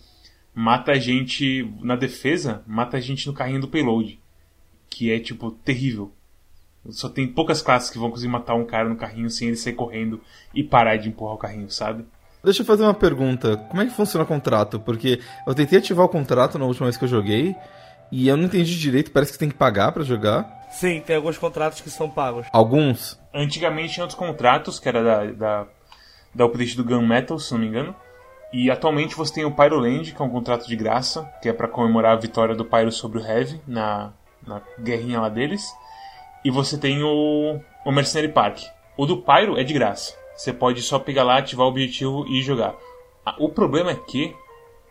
[0.53, 4.19] mata a gente na defesa, mata a gente no carrinho do payload,
[4.89, 6.11] que é tipo terrível.
[6.89, 9.73] Só tem poucas classes que vão conseguir matar um cara no carrinho sem ele sair
[9.73, 10.21] correndo
[10.53, 12.05] e parar de empurrar o carrinho, sabe?
[12.43, 13.57] Deixa eu fazer uma pergunta.
[13.57, 14.79] Como é que funciona o contrato?
[14.79, 17.55] Porque eu tentei ativar o contrato na última vez que eu joguei
[18.11, 19.11] e eu não entendi direito.
[19.11, 20.67] Parece que você tem que pagar para jogar.
[20.71, 22.47] Sim, tem alguns contratos que são pagos.
[22.51, 23.19] Alguns?
[23.33, 25.67] Antigamente tinha outros contratos, que era da, da,
[26.33, 27.95] da update do Gun Metal, se não me engano.
[28.53, 31.67] E atualmente você tem o Pyroland, que é um contrato de graça, que é para
[31.67, 34.13] comemorar a vitória do Pyro sobre o Heavy na,
[34.45, 35.65] na guerrinha lá deles.
[36.45, 38.59] E você tem o, o Mercenary Park.
[38.95, 40.16] O do Pyro é de graça.
[40.37, 42.75] Você pode só pegar lá, ativar o objetivo e jogar.
[43.25, 44.33] Ah, o problema é que,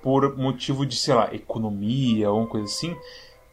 [0.02, 2.96] por motivo de, sei lá, economia ou coisa assim,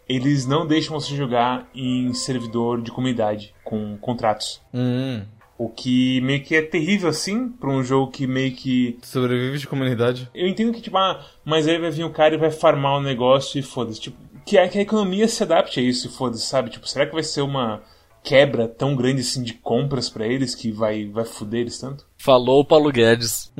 [0.09, 4.59] eles não deixam você jogar em servidor de comunidade com contratos.
[4.73, 5.23] Hum.
[5.55, 9.67] O que meio que é terrível assim para um jogo que meio que sobrevive de
[9.67, 10.29] comunidade.
[10.33, 13.01] Eu entendo que tipo, ah, mas aí vai vir o cara e vai farmar o
[13.01, 16.71] negócio e foda-se, tipo, que a, que a economia se adapte a isso, foda-se, sabe?
[16.71, 17.81] Tipo, será que vai ser uma
[18.23, 22.05] quebra tão grande assim de compras para eles que vai, vai fuder eles tanto?
[22.17, 23.51] Falou o Paulo Guedes.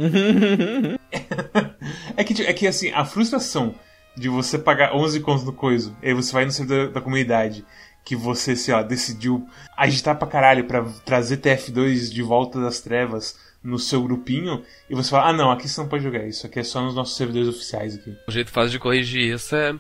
[2.16, 3.76] é, que, é que assim, a frustração
[4.16, 7.02] de você pagar 11 contos no coiso, e aí você vai no servidor da, da
[7.02, 7.66] comunidade
[8.06, 9.48] que você, sei lá, decidiu
[9.78, 15.10] agitar pra caralho pra trazer TF2 de volta das trevas no seu grupinho e você
[15.10, 17.48] fala, ah não, aqui você não pode jogar isso, aqui é só nos nossos servidores
[17.48, 18.14] oficiais aqui.
[18.28, 19.74] O jeito fácil de corrigir isso é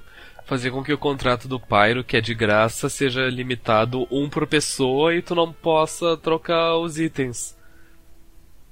[0.45, 4.47] fazer com que o contrato do Pyro, que é de graça, seja limitado um por
[4.47, 7.57] pessoa e tu não possa trocar os itens.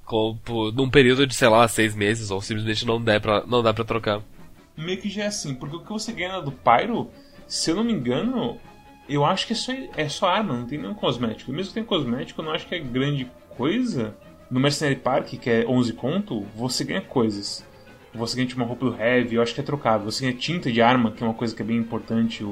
[0.04, 0.38] Como,
[0.72, 3.84] num período de, sei lá, seis meses, ou simplesmente não, der pra, não dá pra
[3.84, 4.20] trocar.
[4.76, 7.10] Meio que já é assim, porque o que você ganha do Pyro,
[7.46, 8.58] se eu não me engano,
[9.08, 11.50] eu acho que é só, é só arma, não tem nenhum cosmético.
[11.50, 14.16] E mesmo que tem cosmético, eu não acho que é grande coisa.
[14.50, 17.64] No Mercenary Park, que é 11 conto, você ganha coisas
[18.14, 20.10] você ganha uma roupa do Heavy, eu acho que é trocável.
[20.10, 22.46] Você ganha tinta de arma, que é uma coisa que é bem importante,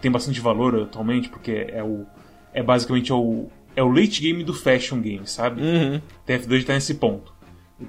[0.00, 2.04] tem bastante valor atualmente, porque é o.
[2.52, 5.62] É basicamente é o, é o late game do fashion game, sabe?
[5.62, 6.00] Uhum.
[6.26, 7.32] TF2 tá nesse ponto.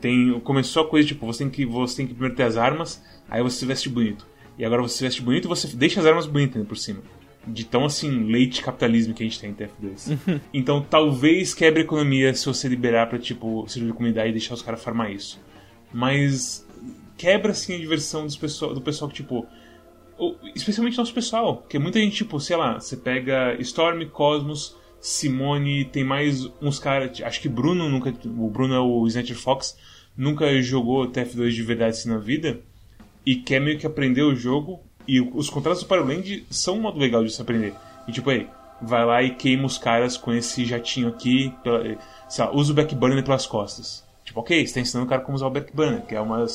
[0.02, 3.04] Tem, começou a coisa tipo, você tem, que, você tem que primeiro ter as armas,
[3.30, 4.26] aí você se veste bonito.
[4.58, 7.02] E agora você se veste bonito e você deixa as armas bonitas né, por cima.
[7.46, 10.18] De tão assim, leite capitalismo que a gente tem em TF2.
[10.28, 10.40] Uhum.
[10.52, 14.56] Então talvez quebre a economia se você liberar pra, tipo, servir de comunidade e deixar
[14.56, 15.40] os caras farmar isso.
[15.94, 16.65] Mas
[17.18, 19.48] quebra assim a diversão dos pessoal, do pessoal que, tipo.
[20.56, 26.06] Especialmente nosso pessoal, porque muita gente, tipo, sei lá, você pega Storm, Cosmos, Simone, tem
[26.06, 27.22] mais uns caras.
[27.22, 28.14] Acho que Bruno nunca.
[28.26, 29.78] O Bruno é o Snatcher Fox,
[30.16, 32.62] nunca jogou TF2 de verdade assim na vida.
[33.26, 34.82] E quer meio que aprender o jogo.
[35.08, 37.74] E os contratos do Pyroland são um modo legal de se aprender.
[38.08, 38.48] E tipo, aí,
[38.82, 41.54] vai lá e queima os caras com esse jatinho aqui.
[41.62, 41.84] Pela,
[42.30, 44.04] sei lá, usa o backburner pelas costas.
[44.24, 46.46] Tipo, ok, você tá ensinando o cara como usar o backburner, que é uma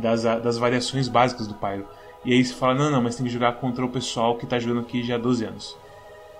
[0.00, 1.86] das, das variações básicas do Pyro.
[2.24, 4.58] E aí você fala, não, não, mas tem que jogar contra o pessoal que tá
[4.58, 5.76] jogando aqui já há 12 anos.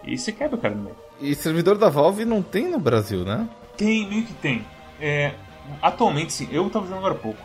[0.04, 0.96] E aí você quebra o cara no meio.
[1.20, 3.48] E servidor da Valve não tem no Brasil, né?
[3.76, 4.64] Tem, meio que tem.
[5.00, 5.34] É,
[5.80, 6.48] atualmente, sim.
[6.50, 7.40] Eu tava jogando agora há pouco.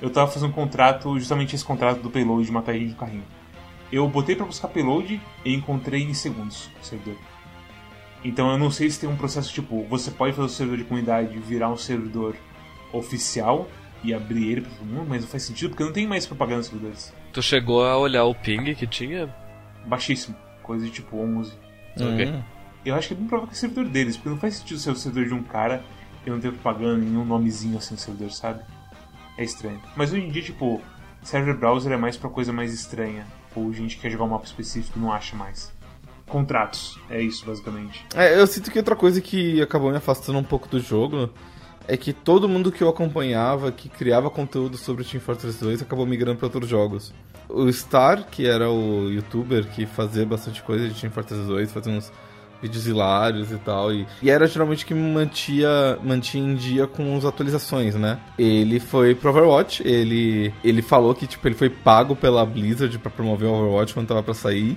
[0.00, 3.24] Eu tava fazendo um contrato, justamente esse contrato do payload de matar de carrinho.
[3.90, 7.16] Eu botei para buscar payload e encontrei em segundos o servidor.
[8.24, 10.84] Então eu não sei se tem um processo tipo, você pode fazer o servidor de
[10.84, 12.36] comunidade virar um servidor
[12.92, 13.68] oficial
[14.02, 16.58] e abrir ele para todo mundo, mas não faz sentido porque não tem mais propaganda
[16.58, 17.12] nos servidores.
[17.32, 19.34] Tu chegou a olhar o ping que tinha?
[19.86, 21.52] Baixíssimo, coisa de tipo 11.
[22.00, 22.42] Ok.
[22.84, 24.78] Eu acho que é bem provável que é o servidor deles, porque não faz sentido
[24.78, 25.82] ser o servidor de um cara
[26.24, 28.62] e não ter propaganda nenhum nomezinho assim no servidor, sabe?
[29.36, 29.80] É estranho.
[29.96, 30.80] Mas hoje em dia, tipo,
[31.22, 33.26] server browser é mais pra coisa mais estranha.
[33.54, 35.72] Ou gente que quer jogar um mapa específico e não acha mais.
[36.26, 38.04] Contratos, é isso basicamente.
[38.14, 41.30] É, eu sinto que outra coisa que acabou me afastando um pouco do jogo
[41.88, 45.82] é que todo mundo que eu acompanhava, que criava conteúdo sobre o Team Fortress 2,
[45.82, 47.14] acabou migrando para outros jogos.
[47.48, 51.92] O Star, que era o youtuber que fazia bastante coisa de Team Fortress 2, fazia
[51.92, 52.12] uns
[52.60, 53.92] vídeos hilários e tal.
[53.92, 58.18] E, e era geralmente que me mantia, mantinha em dia com as atualizações, né?
[58.38, 63.10] Ele foi pro Overwatch, ele, ele falou que tipo, ele foi pago pela Blizzard para
[63.10, 64.76] promover o Overwatch quando tava pra sair.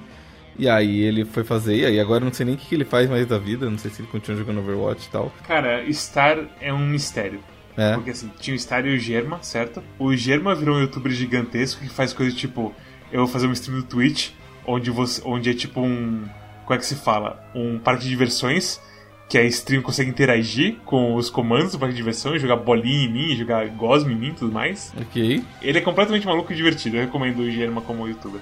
[0.57, 2.85] E aí ele foi fazer, e aí agora eu não sei nem o que ele
[2.85, 5.33] faz mais da vida, não sei se ele continua jogando Overwatch e tal.
[5.47, 7.39] Cara, Star é um mistério.
[7.77, 7.93] É.
[7.93, 9.81] Porque assim, tinha o Star e o Germa, certo?
[9.97, 12.73] O Germa virou um youtuber gigantesco que faz coisas tipo:
[13.11, 14.31] eu vou fazer um stream do Twitch,
[14.65, 16.25] onde, você, onde é tipo um.
[16.65, 17.43] Como é que se fala?
[17.55, 18.79] Um parque de diversões.
[19.27, 23.09] Que a stream consegue interagir com os comandos do parque de diversões, jogar bolinha em
[23.09, 24.93] mim, jogar gosme em mim e tudo mais.
[24.99, 25.41] Ok.
[25.61, 26.97] Ele é completamente maluco e divertido.
[26.97, 28.41] Eu recomendo o Germa como youtuber.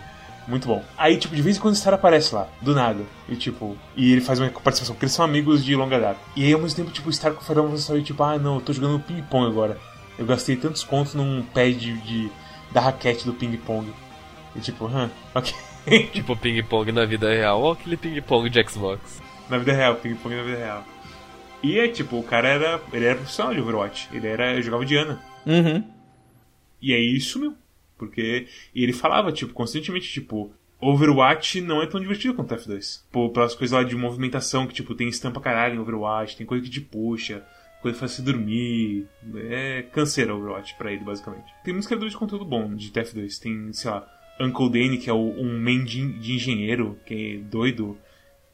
[0.50, 0.84] Muito bom.
[0.98, 3.04] Aí, tipo, de vez em quando o Star aparece lá, do nada.
[3.30, 6.20] E, tipo, e ele faz uma participação, porque eles são amigos de longa data.
[6.36, 8.56] E aí, ao mesmo tempo, tipo, o Star com o uma sensação tipo, ah, não,
[8.56, 9.78] eu tô jogando ping-pong agora.
[10.18, 12.32] Eu gastei tantos contos num pad de, de-
[12.72, 13.94] da raquete do ping-pong.
[14.56, 15.54] E, tipo, hã, ok.
[16.12, 19.22] Tipo ping-pong na vida real ou aquele ping-pong de Xbox.
[19.50, 20.84] na vida real, ping-pong na vida real.
[21.64, 24.10] E é, tipo, o cara era, ele era profissional de Overwatch.
[24.12, 25.20] Ele era, jogava de Ana.
[25.46, 25.84] Uhum.
[26.82, 27.56] E aí sumiu.
[28.00, 33.04] Porque e ele falava, tipo, constantemente, tipo, Overwatch não é tão divertido quanto F2.
[33.12, 36.64] Pô, pelas coisas lá de movimentação, que, tipo, tem estampa caralho em Overwatch, tem coisa
[36.64, 37.46] que te puxa,
[37.82, 39.06] coisa que faz você dormir.
[39.50, 41.52] É canseira Overwatch pra ele, basicamente.
[41.64, 43.40] Tem muitos criadores de conteúdo bom de TF2.
[43.40, 44.08] Tem, sei lá,
[44.40, 47.98] Uncle Danny, que é o- um main de, de engenheiro, que é doido.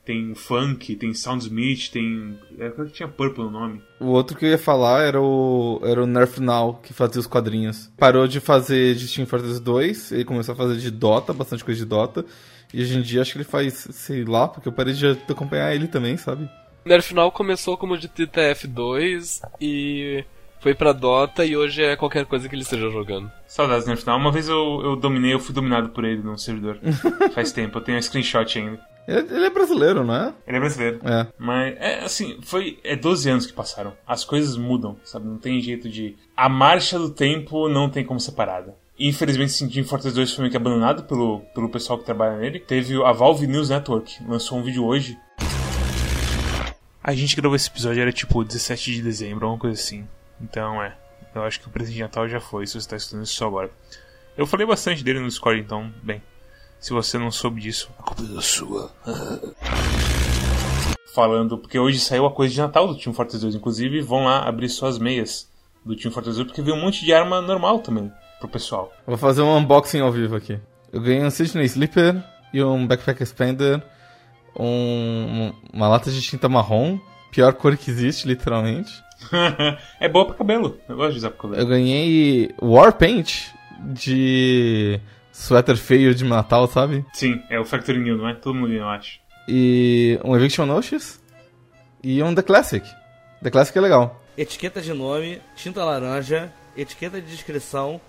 [0.06, 2.38] Tem Funk, tem Soundsmith, tem.
[2.60, 3.82] É claro que tinha Purple no nome.
[4.00, 7.26] O outro que eu ia falar era o, era o Nerf Now, que fazia os
[7.26, 7.92] quadrinhos.
[7.98, 11.80] Parou de fazer de Team Fortress 2, ele começou a fazer de Dota, bastante coisa
[11.80, 12.24] de Dota.
[12.72, 15.74] E hoje em dia acho que ele faz, sei lá, porque eu parei de acompanhar
[15.74, 16.48] ele também, sabe?
[16.86, 20.24] Nerf Now começou como de TTF2 e
[20.60, 23.32] foi pra Dota e hoje é qualquer coisa que ele esteja jogando.
[23.48, 24.20] Saudades no final.
[24.20, 26.78] Uma vez eu, eu dominei, eu fui dominado por ele num servidor.
[27.34, 28.80] Faz tempo, eu tenho um screenshot ainda.
[29.08, 30.34] Ele, ele é brasileiro, não é?
[30.48, 31.00] Ele é brasileiro.
[31.04, 31.28] É.
[31.38, 32.80] Mas, é assim, foi.
[32.84, 33.94] É 12 anos que passaram.
[34.06, 35.28] As coisas mudam, sabe?
[35.28, 36.16] Não tem jeito de.
[36.36, 38.76] A marcha do tempo não tem como ser parada.
[38.98, 42.60] Infelizmente, esse Team Fortress 2 foi meio que abandonado pelo, pelo pessoal que trabalha nele.
[42.60, 45.18] Teve a Valve News Network, lançou um vídeo hoje.
[47.04, 50.08] A gente gravou esse episódio, era tipo 17 de dezembro, alguma coisa assim.
[50.42, 50.96] Então, é.
[51.36, 53.48] Eu acho que o presente de Natal já foi, se você está estudando isso só
[53.48, 53.70] agora.
[54.38, 56.22] Eu falei bastante dele no Discord, então, bem.
[56.86, 58.92] Se você não soube disso, a culpa é sua.
[61.16, 63.56] Falando, porque hoje saiu a coisa de Natal do Team Fortress 2.
[63.56, 65.50] Inclusive, vão lá abrir suas meias
[65.84, 68.94] do Team Fortress 2, porque veio um monte de arma normal também pro pessoal.
[69.08, 70.60] Vou fazer um unboxing ao vivo aqui.
[70.94, 73.82] Eu ganhei um Sydney Sleeper e um Backpack Expander,
[74.56, 77.00] um- uma lata de tinta marrom,
[77.32, 78.92] pior cor que existe, literalmente.
[80.00, 80.78] é boa pra cabelo.
[80.88, 81.62] Eu gosto de usar pra cabelo.
[81.64, 83.48] Eu ganhei Warpaint
[83.92, 85.00] de
[85.36, 87.06] suéter feio de Natal, sabe?
[87.14, 88.34] Sim, é o Factory New, não é?
[88.34, 89.20] Todo mundo eu acho.
[89.48, 91.20] E um Eviction Notice
[92.04, 92.88] e um The Classic.
[93.44, 94.24] The Classic é legal.
[94.38, 98.00] Etiqueta de nome, tinta laranja, etiqueta de descrição,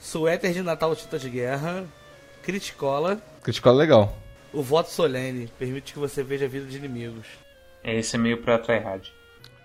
[0.00, 1.84] suéter de Natal tinta de guerra,
[2.42, 4.16] criticola, Critical é legal.
[4.52, 7.26] o voto solene, permite que você veja a vida de inimigos.
[7.84, 9.12] É, esse é meio pra tryhard.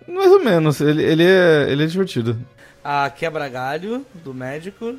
[0.07, 2.37] Mais ou menos, ele, ele, é, ele é divertido.
[2.83, 4.95] A quebra-galho, do médico,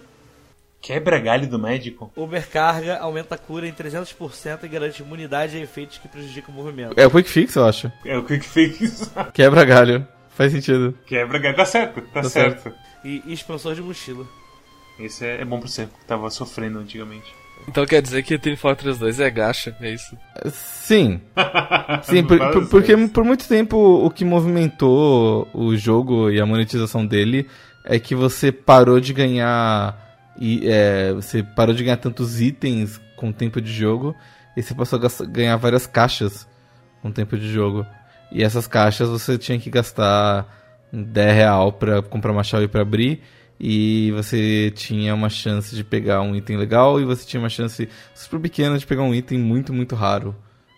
[0.82, 2.12] Quebra galho do médico?
[2.16, 6.94] Overcarga aumenta a cura em 300% e garante imunidade a efeitos que prejudicam o movimento.
[6.98, 7.90] É o Quick Fix, eu acho.
[8.04, 9.10] É o Quick Fix.
[9.32, 10.06] Quebra galho.
[10.30, 10.92] Faz sentido.
[11.06, 11.54] Quebra galho.
[11.56, 12.72] Tá certo, tá, Tá certo.
[13.04, 14.26] E, e expansor de mochila.
[14.98, 17.32] Esse é, é bom pra você, que tava sofrendo antigamente.
[17.68, 20.18] Então quer dizer que Team Fortress 2 é gacha, é isso?
[20.50, 21.20] Sim.
[22.02, 27.06] Sim, por- por- porque por muito tempo o que movimentou o jogo e a monetização
[27.06, 27.48] dele
[27.84, 29.96] é que você parou de ganhar.
[30.38, 34.14] E, é, você parou de ganhar tantos itens com o tempo de jogo
[34.56, 36.46] e você passou a ganhar várias caixas
[37.00, 37.86] com o tempo de jogo.
[38.30, 40.46] E essas caixas você tinha que gastar
[40.92, 43.22] 10 real pra comprar uma chave pra abrir.
[43.60, 47.88] E você tinha uma chance de pegar um item legal e você tinha uma chance
[48.14, 50.34] super pequena de pegar um item muito, muito raro.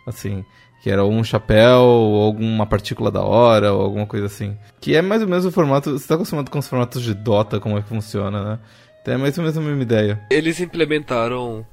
[0.06, 0.44] Assim,
[0.82, 4.54] que era um chapéu, ou alguma partícula da hora, ou alguma coisa assim.
[4.82, 5.92] Que é mais ou menos o formato.
[5.98, 8.58] Você tá acostumado com os formatos de Dota, como é que funciona, né?
[9.04, 10.18] Então é mais ou menos a mesma ideia.
[10.30, 11.66] Eles implementaram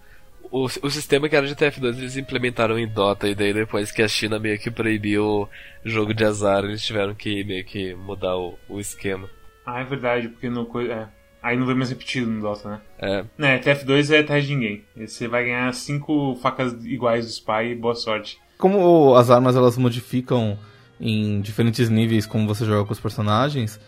[0.51, 4.01] o, o sistema que era de TF2, eles implementaram em Dota, e daí depois que
[4.01, 5.49] a China meio que proibiu o
[5.85, 9.29] jogo de azar, eles tiveram que meio que mudar o, o esquema.
[9.65, 10.67] Ah, é verdade, porque no.
[10.81, 11.07] É.
[11.41, 12.81] Aí não vem mais repetido no Dota, né?
[12.99, 14.83] É, Né, TF2 é terra de ninguém.
[14.97, 18.37] Você vai ganhar cinco facas iguais do Spy e boa sorte.
[18.57, 20.59] Como as armas elas modificam
[20.99, 23.79] em diferentes níveis como você joga com os personagens,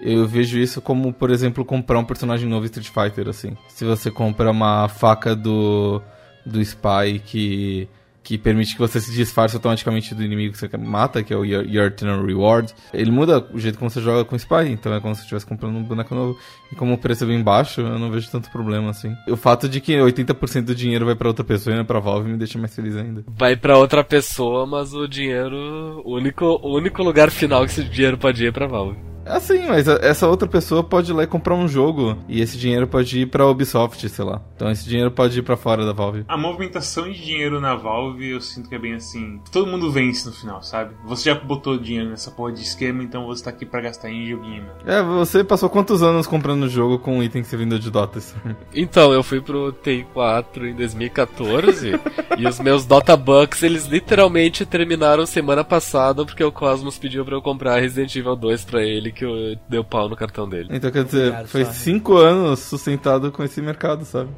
[0.00, 3.56] eu vejo isso como, por exemplo, comprar um personagem novo em Street Fighter, assim.
[3.68, 6.02] Se você compra uma faca do,
[6.44, 7.88] do Spy que,
[8.22, 11.44] que permite que você se disfarce automaticamente do inimigo que você mata, que é o
[11.44, 14.92] Your, Your Eternal Reward, ele muda o jeito como você joga com o Spy, então
[14.92, 16.38] é como se você estivesse comprando um boneco novo.
[16.70, 19.14] E como o preço é bem baixo, eu não vejo tanto problema, assim.
[19.28, 22.28] O fato de que 80% do dinheiro vai pra outra pessoa e não pra Valve
[22.30, 23.24] me deixa mais feliz ainda.
[23.26, 26.02] vai pra outra pessoa, mas o dinheiro.
[26.04, 29.15] O único, o único lugar final que esse dinheiro pode ir é pra Valve.
[29.26, 32.86] Assim, mas essa outra pessoa pode ir lá e comprar um jogo e esse dinheiro
[32.86, 34.40] pode ir pra Ubisoft, sei lá.
[34.54, 36.24] Então esse dinheiro pode ir pra fora da Valve.
[36.28, 39.40] A movimentação de dinheiro na Valve, eu sinto que é bem assim.
[39.50, 40.94] Todo mundo vence no final, sabe?
[41.04, 44.26] Você já botou dinheiro nessa porra de esquema, então você tá aqui pra gastar em
[44.26, 44.70] joguinho, né?
[44.86, 48.16] É, você passou quantos anos comprando jogo com um item que você vendeu de Dota?
[48.74, 51.92] Então, eu fui pro TI4 em 2014
[52.38, 57.34] e os meus Dota Bucks, eles literalmente terminaram semana passada porque o Cosmos pediu pra
[57.34, 60.68] eu comprar Resident Evil 2 pra ele que eu deu pau no cartão dele.
[60.70, 61.76] Então quer dizer, Obrigado, foi Sorry.
[61.78, 64.30] cinco anos sustentado com esse mercado, sabe?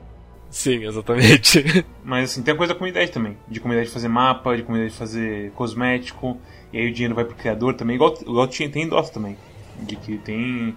[0.50, 1.62] Sim, exatamente.
[2.02, 3.36] Mas assim, tem a coisa da comunidade também.
[3.48, 6.40] De comunidade de fazer mapa, de comunidade de fazer cosmético.
[6.72, 7.96] E aí o dinheiro vai pro criador também.
[7.96, 9.36] Igual, igual tinha, tem em Dota também.
[9.82, 10.74] De que tem.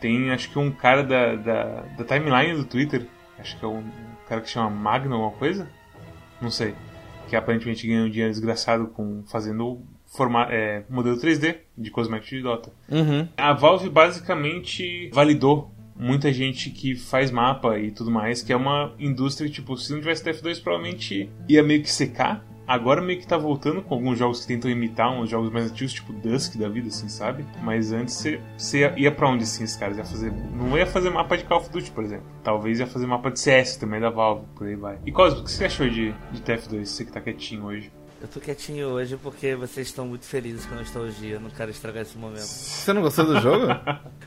[0.00, 1.64] Tem acho que um cara da, da,
[1.98, 3.06] da timeline do Twitter.
[3.38, 3.84] Acho que é um,
[4.28, 5.68] cara que chama Magno alguma coisa.
[6.40, 6.74] Não sei.
[7.28, 12.42] Que aparentemente ganha um dinheiro desgraçado com fazendo forma, é, modelo 3D de cosmético de
[12.42, 12.72] Dota.
[12.90, 13.26] Uhum.
[13.36, 18.92] A Valve basicamente validou muita gente que faz mapa e tudo mais, que é uma
[18.98, 22.44] indústria que, tipo, se não tivesse TF2, provavelmente ia meio que secar.
[22.66, 25.92] Agora meio que tá voltando com alguns jogos que tentam imitar uns jogos mais antigos,
[25.92, 27.44] tipo Dusk da vida, assim, sabe?
[27.64, 28.24] Mas antes
[28.56, 29.96] você- ia pra onde, assim, esses caras?
[29.98, 30.32] Ia fazer...
[30.32, 32.26] Não ia fazer mapa de Call of Duty, por exemplo.
[32.44, 34.98] Talvez ia fazer mapa de CS também, da Valve, por aí vai.
[35.04, 37.90] E Cosmo, o que você achou de, de TF2, você que tá quietinho hoje?
[38.20, 41.36] Eu tô quietinho hoje porque vocês estão muito felizes com a nostalgia.
[41.36, 42.42] Eu não quero estragar esse momento.
[42.42, 43.66] Você não gostou do jogo?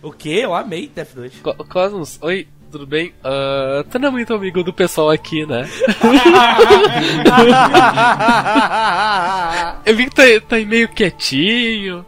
[0.02, 0.38] O que?
[0.38, 1.42] Eu amei TF2.
[1.42, 3.14] Co Cosmos, oi, tudo bem?
[3.24, 5.66] Ah, tu não é muito amigo do pessoal aqui, né?
[9.86, 12.06] Eu vi que tá, tá aí meio quietinho.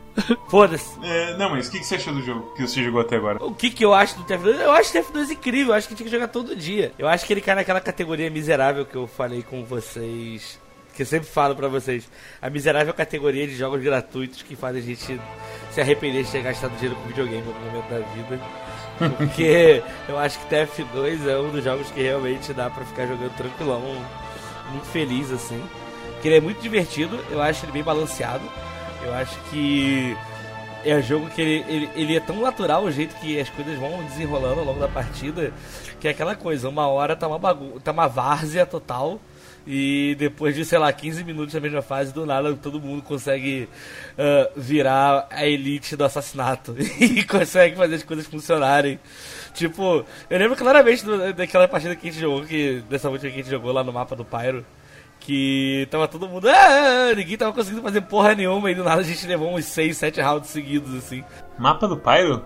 [0.49, 0.99] Foda-se.
[1.03, 3.41] É, não, mas o que, que você achou do jogo que você jogou até agora?
[3.45, 4.59] O que que eu acho do TF2?
[4.59, 6.91] Eu acho o TF2 incrível, eu acho que tinha que jogar todo dia.
[6.99, 10.59] Eu acho que ele cai naquela categoria miserável que eu falei com vocês,
[10.95, 12.09] que eu sempre falo pra vocês.
[12.41, 15.19] A miserável categoria de jogos gratuitos que fazem a gente
[15.71, 18.39] se arrepender de ter gastado dinheiro com videogame em algum momento da vida.
[19.17, 23.35] Porque eu acho que TF2 é um dos jogos que realmente dá pra ficar jogando
[23.35, 23.81] tranquilão,
[24.71, 25.61] muito feliz assim.
[26.13, 28.49] Porque ele é muito divertido, eu acho ele bem balanceado.
[29.03, 30.17] Eu acho que
[30.85, 33.77] é um jogo que ele, ele, ele é tão natural o jeito que as coisas
[33.77, 35.51] vão desenrolando ao longo da partida,
[35.99, 39.19] que é aquela coisa, uma hora tá uma bagunça, tá uma várzea total.
[39.67, 43.67] E depois de, sei lá, 15 minutos da mesma fase, do nada todo mundo consegue
[44.17, 48.99] ah, virar a elite do assassinato e consegue fazer as coisas funcionarem.
[49.55, 53.39] Tipo, eu lembro claramente do- daquela partida que a gente jogou, que, dessa última que
[53.39, 54.63] a gente jogou lá no mapa do Pyro,
[55.19, 56.47] que tava todo mundo.
[56.47, 59.65] "Ah, ah", ninguém tava conseguindo fazer porra nenhuma e do nada a gente levou uns
[59.65, 61.23] 6, 7 rounds seguidos assim.
[61.57, 62.45] Mapa do Pyro?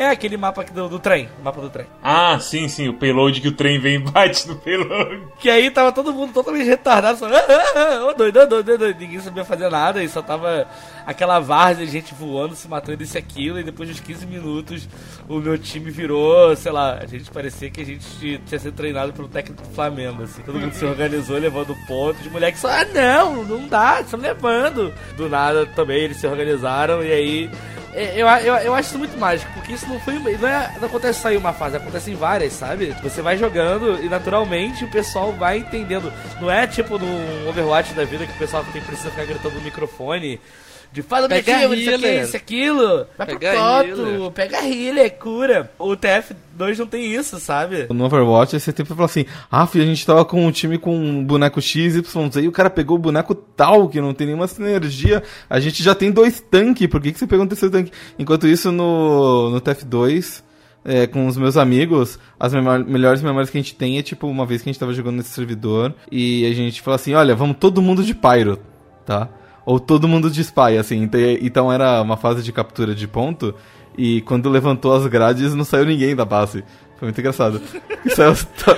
[0.00, 1.84] É aquele mapa do, do trem, o mapa do trem.
[2.02, 5.24] Ah, sim, sim, o payload que o trem vem e bate no payload.
[5.38, 8.78] Que aí tava todo mundo totalmente retardado, só, ah, ah, ah, ô doido, doido, ô
[8.78, 10.66] doido, ninguém sabia fazer nada e só tava
[11.10, 14.88] aquela várzea de gente voando, se matando isso e aquilo, e depois de 15 minutos
[15.28, 19.12] o meu time virou, sei lá, a gente parecia que a gente tinha sido treinado
[19.12, 20.42] pelo técnico do Flamengo, assim.
[20.42, 24.92] Todo mundo se organizou, levando pontos, os moleques só, ah não, não dá, estão levando.
[25.16, 27.50] Do nada também eles se organizaram e aí
[27.92, 30.14] é, eu, eu, eu acho isso muito mágico, porque isso não foi.
[30.14, 32.94] Não, é, não acontece só em uma fase, acontece em várias, sabe?
[33.02, 36.12] Você vai jogando e naturalmente o pessoal vai entendendo.
[36.40, 39.62] Não é tipo no Overwatch da vida que o pessoal tem, precisa ficar gritando no
[39.62, 40.40] microfone
[40.92, 43.06] de faz objetivo, isso aqui, isso aquilo.
[43.16, 45.70] Vai pega pro foto, pega healer, cura.
[45.78, 47.86] O TF2 não tem isso, sabe?
[47.90, 50.96] No Overwatch, você sempre fala assim, ah, filho, a gente tava com um time com
[50.96, 54.26] um boneco X, Y, Z, e o cara pegou o boneco tal, que não tem
[54.26, 55.22] nenhuma sinergia.
[55.48, 57.92] A gente já tem dois tanques, por que, que você pegou um terceiro tanque?
[58.18, 60.42] Enquanto isso, no, no TF2...
[60.82, 64.26] É, com os meus amigos, as memórias, melhores memórias que a gente tem é tipo
[64.26, 67.34] uma vez que a gente tava jogando nesse servidor e a gente falou assim: olha,
[67.34, 68.58] vamos todo mundo de Pyro,
[69.04, 69.28] tá?
[69.64, 71.08] Ou todo mundo de spy, assim.
[71.40, 73.54] Então era uma fase de captura de ponto,
[73.96, 76.64] e quando levantou as grades não saiu ninguém da base.
[77.00, 77.62] Foi muito engraçado.
[78.14, 78.34] Saiu,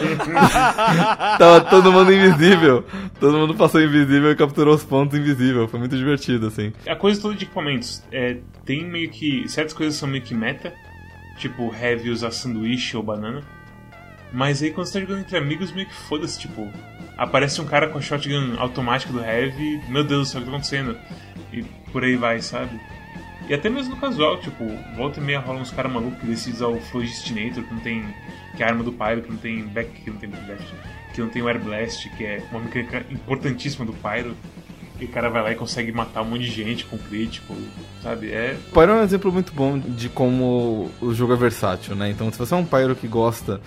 [1.39, 2.85] tava todo mundo invisível.
[3.18, 5.66] Todo mundo passou invisível e capturou os pontos invisível.
[5.66, 6.72] Foi muito divertido, assim.
[6.87, 8.01] A coisa toda de equipamentos.
[8.12, 9.49] É, tem meio que.
[9.49, 10.72] Certas coisas são meio que meta.
[11.37, 13.43] Tipo, heavy usar sanduíche ou banana.
[14.33, 16.70] Mas aí quando você tá jogando entre amigos, meio que foda-se, tipo,
[17.23, 20.51] aparece um cara com a shotgun automática do Heavy, meu Deus do céu, o que
[20.51, 20.99] tá acontecendo?
[21.53, 21.62] E
[21.93, 22.81] por aí vai, sabe?
[23.49, 24.64] E até mesmo no casual, tipo,
[24.97, 28.05] volta e meia rola uns caras malucos que decidem usar o Flogistinator, que não tem.
[28.57, 30.66] que é a arma do Pyro, que não tem back, que não tem backblast,
[31.14, 34.37] que não tem o Air Blast, que é uma mecânica importantíssima do Pyro.
[35.01, 37.55] E o cara vai lá e consegue matar um monte de gente com crítico,
[38.03, 38.31] sabe?
[38.31, 38.57] É.
[38.73, 42.11] Pyro é um exemplo muito bom de como o jogo é versátil, né?
[42.11, 43.61] Então, se você é um Pyro que gosta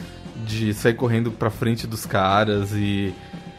[0.46, 3.14] de sair correndo pra frente dos caras e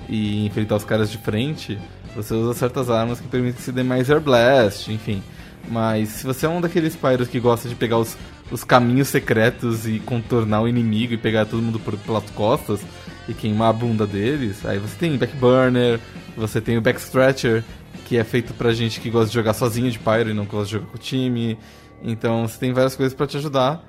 [0.09, 1.79] e enfrentar os caras de frente,
[2.15, 5.23] você usa certas armas que permitem que se dê mais Air Blast, enfim.
[5.69, 8.17] Mas se você é um daqueles Pyros que gosta de pegar os,
[8.51, 12.81] os caminhos secretos e contornar o inimigo e pegar todo mundo por, pelas costas
[13.29, 15.99] e queimar a bunda deles, aí você tem Backburner,
[16.37, 17.65] você tem o Backstretcher,
[18.05, 20.67] que é feito pra gente que gosta de jogar sozinho de Pyro e não gosta
[20.67, 21.59] de jogar com o time.
[22.03, 23.85] Então você tem várias coisas para te ajudar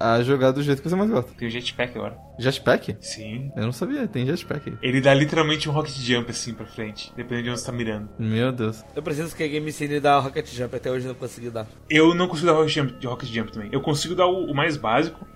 [0.00, 1.30] a jogar do jeito que você mais gosta.
[1.36, 2.16] Tem o jetpack agora.
[2.38, 2.96] Jetpack?
[3.02, 3.52] Sim.
[3.54, 4.78] Eu não sabia, tem jetpack.
[4.80, 8.08] Ele dá literalmente um rocket jump assim pra frente, dependendo de onde você tá mirando.
[8.18, 8.82] Meu Deus.
[8.96, 11.66] Eu preciso que a Game Cine dá rocket jump, até hoje não consegui dar.
[11.90, 13.68] Eu não consigo dar rocket jump, rocket jump também.
[13.70, 15.26] Eu consigo dar o, o, mais básico,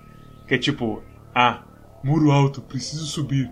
[0.47, 1.03] que é tipo,
[1.33, 1.63] ah,
[2.03, 3.51] muro alto, preciso subir.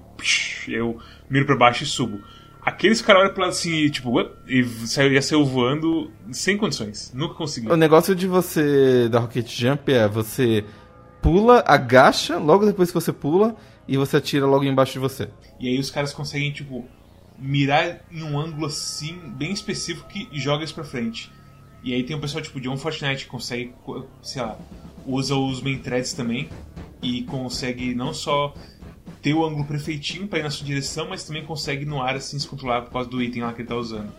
[0.67, 0.97] Eu
[1.29, 2.19] miro pra baixo e subo.
[2.65, 4.09] Aqueles caras olham pro lado assim, e, tipo,
[4.47, 7.11] e saiu, ia sair voando sem condições.
[7.13, 7.69] Nunca consegui.
[7.69, 10.63] O negócio de você dar rocket jump é você
[11.23, 13.55] pula, agacha, logo depois que você pula,
[13.87, 15.29] e você atira logo embaixo de você.
[15.59, 16.85] E aí os caras conseguem, tipo,
[17.39, 21.31] mirar em um ângulo assim, bem específico que joga isso pra frente.
[21.83, 23.73] E aí tem um pessoal tipo John Fortnite que consegue,
[24.21, 24.57] sei lá,
[25.05, 26.49] usa os main threads também
[27.01, 28.53] e consegue não só
[29.21, 32.39] ter o ângulo perfeitinho para ir na sua direção, mas também consegue no ar assim
[32.39, 34.13] se controlar por causa do item lá que ele tá usando.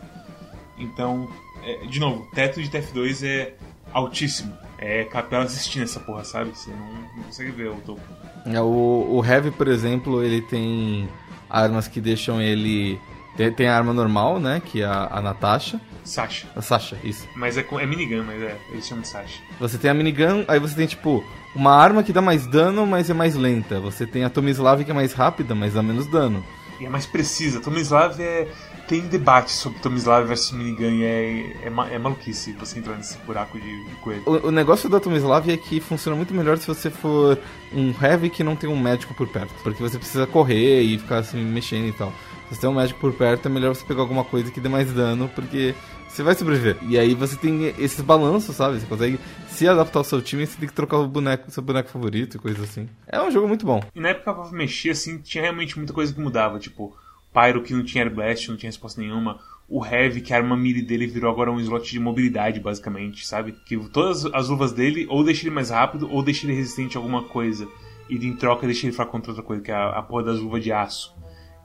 [0.77, 1.27] Então,
[1.63, 3.55] é, de novo, teto de TF2 é
[3.91, 4.55] altíssimo.
[4.77, 6.51] É capela assistindo essa porra, sabe?
[6.51, 8.01] Você não, não consegue ver o topo.
[8.45, 11.07] É, o, o Heavy, por exemplo, ele tem
[11.49, 12.99] armas que deixam ele.
[13.37, 14.61] Tem, tem a arma normal, né?
[14.63, 15.79] Que é a, a Natasha.
[16.03, 16.47] Sasha.
[16.55, 17.27] A Sasha, isso.
[17.35, 19.39] Mas é, é minigun, mas é, eles chamam de Sasha.
[19.59, 21.23] Você tem a minigun, aí você tem tipo
[21.55, 23.79] uma arma que dá mais dano, mas é mais lenta.
[23.79, 26.45] Você tem a Tomislav que é mais rápida, mas dá menos dano.
[26.79, 27.61] E é mais precisa.
[27.61, 28.47] Tomislav é
[28.87, 33.85] tem debate sobre Tomislav versus Minigun é, é, é, maluquice você entrar nesse buraco de,
[33.85, 34.23] de coelho.
[34.25, 37.37] O, o, negócio da Tomislav é que funciona muito melhor se você for
[37.73, 39.53] um heavy que não tem um médico por perto.
[39.63, 42.11] Porque você precisa correr e ficar assim mexendo e tal.
[42.49, 44.69] Se você tem um médico por perto, é melhor você pegar alguma coisa que dê
[44.69, 45.73] mais dano, porque
[46.07, 46.77] você vai sobreviver.
[46.83, 48.79] E aí você tem esses balanços, sabe?
[48.79, 49.19] Você consegue
[49.49, 52.39] se adaptar ao seu time você tem que trocar o boneco, seu boneco favorito e
[52.39, 52.87] coisas assim.
[53.07, 53.81] É um jogo muito bom.
[53.95, 56.95] E na época pra mexer, assim, tinha realmente muita coisa que mudava, tipo
[57.35, 59.39] Pyro que não tinha Air Blast, não tinha resposta nenhuma.
[59.67, 63.51] O Heavy, que a arma melee dele virou agora um slot de mobilidade, basicamente, sabe?
[63.51, 66.99] Que todas as luvas dele ou deixa ele mais rápido ou deixa ele resistente a
[66.99, 67.67] alguma coisa.
[68.09, 70.39] E em troca deixa ele fraco contra outra coisa, que é a, a porra das
[70.39, 71.13] luvas de aço.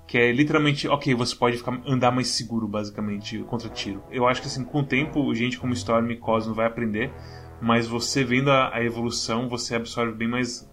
[0.08, 4.02] Que é literalmente, ok, você pode ficar, andar mais seguro, basicamente, contra tiro.
[4.10, 7.12] Eu acho que assim, com o tempo, gente como Storm e Cosmo vai aprender,
[7.60, 10.68] mas você vendo a, a evolução, você absorve bem mais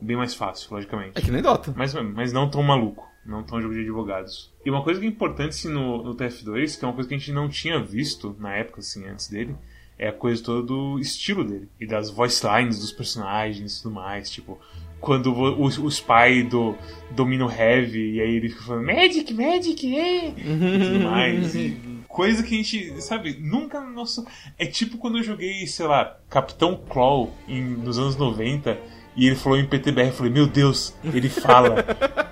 [0.00, 1.18] bem mais fácil, logicamente.
[1.18, 1.74] É que nem Dota.
[1.76, 4.52] Mas, mas não tão maluco não tão jogo de advogados.
[4.64, 7.14] E uma coisa que é importante assim, no, no TF2, que é uma coisa que
[7.14, 9.54] a gente não tinha visto na época, assim, antes dele,
[9.98, 11.68] É a coisa toda do estilo dele.
[11.78, 14.30] E das voice lines dos personagens e tudo mais.
[14.30, 14.58] Tipo,
[15.00, 16.74] quando o, o, o Spy do,
[17.10, 20.28] domina o Heavy, e aí ele fica falando Magic, Magic, é!
[20.28, 21.54] E tudo mais.
[21.54, 21.76] E
[22.08, 24.26] coisa que a gente, sabe, nunca no nosso.
[24.58, 28.78] É tipo quando eu joguei, sei lá, Capitão Claw em, nos anos 90
[29.16, 31.84] e ele falou em PTBR, eu falei, meu Deus, ele fala.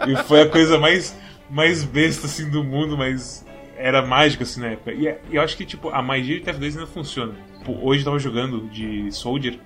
[0.07, 1.16] e foi a coisa mais,
[1.51, 3.45] mais besta assim do mundo, mas
[3.76, 4.93] era mágico assim na época.
[4.93, 7.35] E, e eu acho que tipo, a magia de TF2 ainda funciona.
[7.59, 9.59] Tipo, hoje eu tava jogando de Soldier,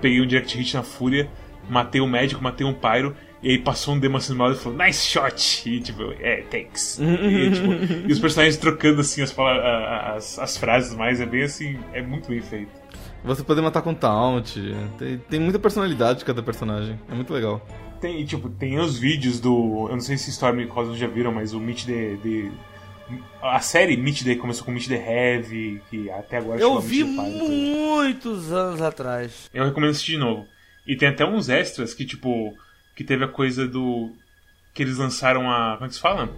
[0.00, 1.28] peguei um Direct Hit na Fúria,
[1.68, 4.78] matei um médico, matei um Pyro, e aí passou um demo assim lado e falou,
[4.78, 5.68] nice shot!
[5.68, 6.98] E tipo, é, thanks.
[6.98, 7.72] e, tipo,
[8.08, 12.28] e os personagens trocando assim as, as, as frases mais, é bem assim, é muito
[12.28, 12.70] bem feito.
[13.26, 14.56] Você poder matar com taunt,
[14.98, 17.60] tem, tem muita personalidade de cada personagem, é muito legal.
[18.00, 19.88] Tem, tipo, tem os vídeos do.
[19.88, 22.50] Eu não sei se Storm e Cosmos já viram, mas o Meet the, the
[23.42, 28.52] a série Meet the começou com Meet the Heavy, que até agora Eu vi muitos
[28.52, 29.50] anos atrás.
[29.52, 30.46] Eu recomendo assistir de novo.
[30.86, 32.54] E tem até uns extras que, tipo,
[32.94, 34.12] que teve a coisa do.
[34.72, 35.74] que eles lançaram a.
[35.74, 36.32] como é que se fala?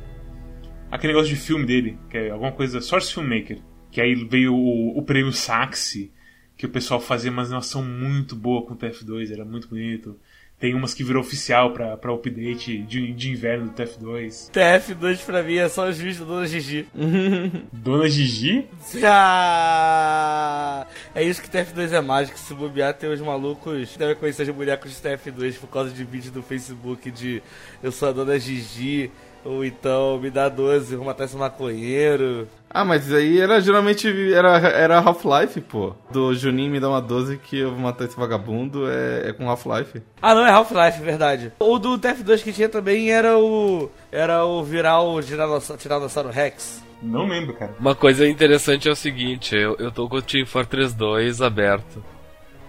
[0.90, 2.80] Aquele negócio de filme dele, que é alguma coisa.
[2.80, 3.58] Source Filmmaker.
[3.90, 6.10] Que aí veio o, o prêmio Saxi,
[6.58, 10.18] que o pessoal fazia uma animação muito boa com o TF2, era muito bonito.
[10.58, 14.50] Tem umas que virou oficial pra, pra update de, de inverno do TF2.
[14.50, 16.88] TF2 pra mim é só os vídeos da Dona Gigi.
[17.72, 18.66] Dona Gigi?
[19.04, 20.84] Ah,
[21.14, 22.36] é isso que TF2 é mágico.
[22.36, 26.02] Se bobear, tem os malucos que devem conhecer as bonecos de TF2 por causa de
[26.02, 27.40] vídeo do Facebook de
[27.80, 29.12] Eu sou a Dona Gigi.
[29.44, 32.48] Ou então, me dá 12, vou matar esse maconheiro.
[32.70, 35.94] Ah, mas aí era geralmente era, era Half-Life, pô.
[36.10, 39.48] Do Juninho me dá uma 12 que eu vou matar esse vagabundo é, é com
[39.48, 40.02] Half-Life.
[40.20, 41.52] Ah, não, é Half-Life, verdade.
[41.58, 43.90] O do TF2 que tinha também era o.
[44.12, 46.84] Era o virar o Tiranossauro Rex.
[47.02, 47.74] Não lembro, cara.
[47.78, 52.02] Uma coisa interessante é o seguinte, eu, eu tô com o Team Fortress 2 aberto.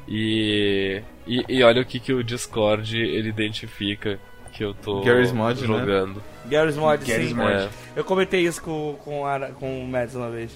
[0.08, 4.20] E, e, e olha o que, que o Discord ele identifica
[4.52, 5.68] que eu tô Garry's Mod, né?
[5.68, 6.16] jogando.
[6.16, 6.22] Né?
[6.46, 7.36] Garry's Mod, Garry's sim.
[7.36, 7.52] Mod.
[7.52, 7.70] É.
[7.96, 10.56] Eu comentei isso com, com, a, com o Mads uma vez.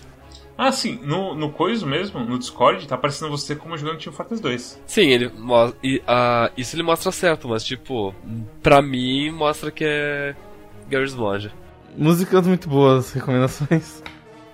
[0.58, 4.42] Ah, sim, no, no Coiso mesmo, no Discord, tá aparecendo você como jogando Team Fortress
[4.42, 4.82] 2.
[4.86, 5.32] Sim, ele
[5.84, 8.14] e, ah, isso ele mostra certo, mas tipo,
[8.62, 10.36] pra mim mostra que é
[10.88, 11.52] Garry's Mod.
[11.98, 14.04] Músicas muito boas, recomendações.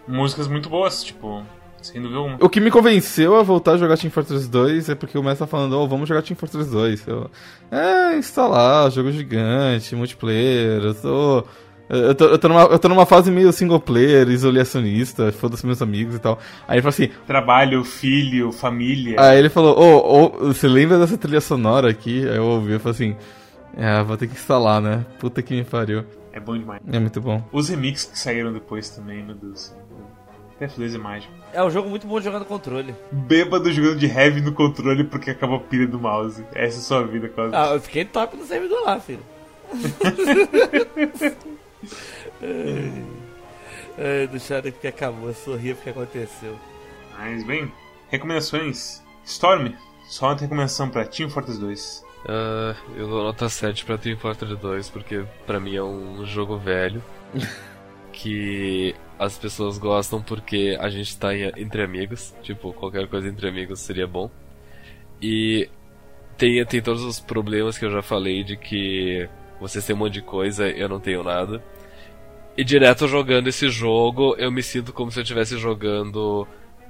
[0.08, 1.46] Músicas muito boas, tipo,
[1.92, 2.38] sem dúvida alguma.
[2.42, 5.40] O que me convenceu a voltar a jogar Team Fortress 2 é porque o Messi
[5.40, 7.08] tá falando, oh, vamos jogar Team Fortress 2.
[7.08, 7.30] Eu,
[7.72, 11.44] é, instalar, jogo gigante, multiplayer, eu tô...
[11.90, 15.82] Eu tô, eu, tô numa, eu tô numa fase meio single player, isolacionista, foda-se meus
[15.82, 16.38] amigos e tal.
[16.68, 19.20] Aí ele falou assim, Trabalho, filho, família.
[19.20, 22.30] aí ele falou, ô, ô, você lembra dessa trilha sonora aqui?
[22.30, 23.16] Aí eu ouvi, eu falei assim,
[23.76, 25.04] é, vou ter que instalar, né?
[25.20, 26.04] Puta que me pariu.
[26.32, 26.80] É bom demais.
[26.92, 27.44] É muito bom.
[27.52, 29.74] Os remixes que saíram depois também, meu Deus
[30.60, 30.78] do céu.
[30.90, 32.94] TF2 é um jogo muito bom de jogar no controle.
[33.12, 36.46] Bêbado jogando de heavy no controle porque acabou a pilha do mouse.
[36.54, 37.56] Essa é a sua vida, quase.
[37.56, 39.24] Ah, eu fiquei top no servidor lá, filho.
[43.98, 46.58] Ai, não chora porque acabou, sorria porque aconteceu.
[47.18, 47.72] Mas bem,
[48.10, 49.04] recomendações.
[49.26, 49.74] Storm,
[50.08, 52.06] só uma recomendação pra Team Fortress 2.
[52.28, 56.58] Ah, eu dou nota 7 pra Team Fortress 2 porque pra mim é um jogo
[56.58, 57.04] velho
[58.12, 63.82] que as pessoas gostam porque a gente tá entre amigos, tipo, qualquer coisa entre amigos
[63.82, 64.32] seria bom.
[65.22, 65.70] E
[66.38, 69.28] tem, tem todos os problemas que eu já falei de que
[69.60, 71.62] vocês têm um monte de coisa eu não tenho nada.
[72.56, 76.48] E direto jogando esse jogo, eu me sinto como se eu estivesse jogando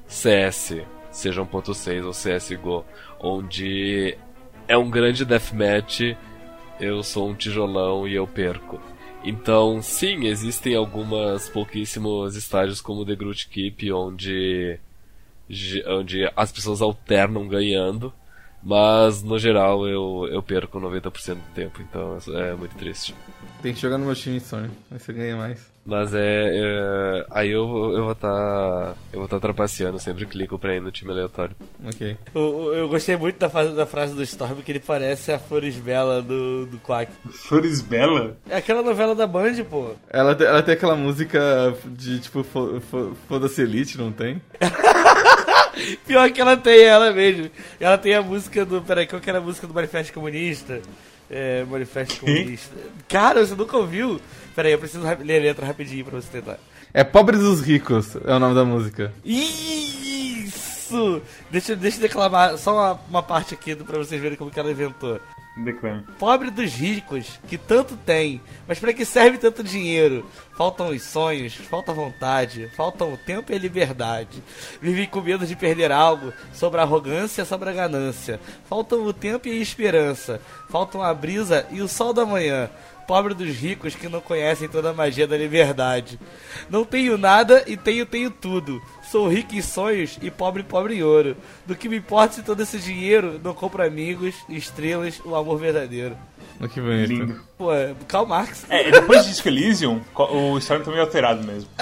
[0.07, 2.85] CS, seja 1.6 ou CSGO,
[3.19, 4.15] onde
[4.67, 6.15] é um grande deathmatch,
[6.79, 8.79] eu sou um tijolão e eu perco.
[9.23, 14.79] Então, sim, existem algumas pouquíssimos estágios como The Groot Keep, onde,
[15.87, 18.13] onde as pessoas alternam ganhando,
[18.63, 23.15] mas no geral eu, eu perco 90% do tempo, então é muito triste.
[23.61, 24.69] Tem que jogar no meu time, Sony.
[24.89, 25.69] Aí você ganha mais.
[25.85, 26.19] Mas é.
[26.53, 28.95] é- aí eu, eu vou estar.
[29.11, 31.55] eu vou estar trapaceando, sempre clico pra ir no time aleatório.
[31.83, 32.15] Ok.
[32.35, 35.75] Eu, eu- gostei muito da, fase, da frase do Storm que ele parece a Flores
[35.77, 37.11] Bela do, do Quack.
[37.31, 38.37] Flores Bela?
[38.49, 39.91] É aquela novela da Band, pô.
[40.09, 44.41] Ela, ela tem aquela música de tipo, fo- fo- foda-se Elite, não tem?
[46.05, 47.49] Pior que ela tem ela mesmo.
[47.79, 48.81] Ela tem a música do.
[48.81, 50.81] Peraí, qual que era a música do Manifesto Comunista?
[51.29, 52.75] É, Manifesto Comunista.
[53.07, 54.19] Cara, você nunca ouviu?
[54.55, 56.57] Peraí, eu preciso ler a letra rapidinho pra você tentar.
[56.93, 59.13] É Pobres dos Ricos, é o nome da música.
[59.23, 61.21] Isso!
[61.51, 64.71] Deixa, deixa eu declamar só uma, uma parte aqui pra vocês verem como que ela
[64.71, 65.19] inventou.
[66.17, 70.25] Pobre dos ricos, que tanto tem, mas para que serve tanto dinheiro?
[70.57, 74.43] Faltam os sonhos, falta vontade, faltam o tempo e a liberdade.
[74.81, 78.39] Vivi com medo de perder algo, sobre a arrogância, sobre a ganância.
[78.69, 82.69] Faltam o tempo e a esperança, faltam a brisa e o sol da manhã.
[83.09, 86.19] Pobre dos ricos que não conhecem toda a magia da liberdade.
[86.69, 88.79] Não tenho nada e tenho, tenho tudo.
[89.01, 91.35] Sou rico em sonhos e pobre, pobre em ouro.
[91.65, 96.15] Do que me importa se todo esse dinheiro não compra amigos, estrelas, o amor verdadeiro.
[96.59, 97.09] Olha que bonito.
[97.09, 97.41] Lindo.
[97.57, 98.67] Pô, é Karl Marx.
[98.69, 101.67] É, depois de Disco Elysium, o Storm tá meio alterado mesmo.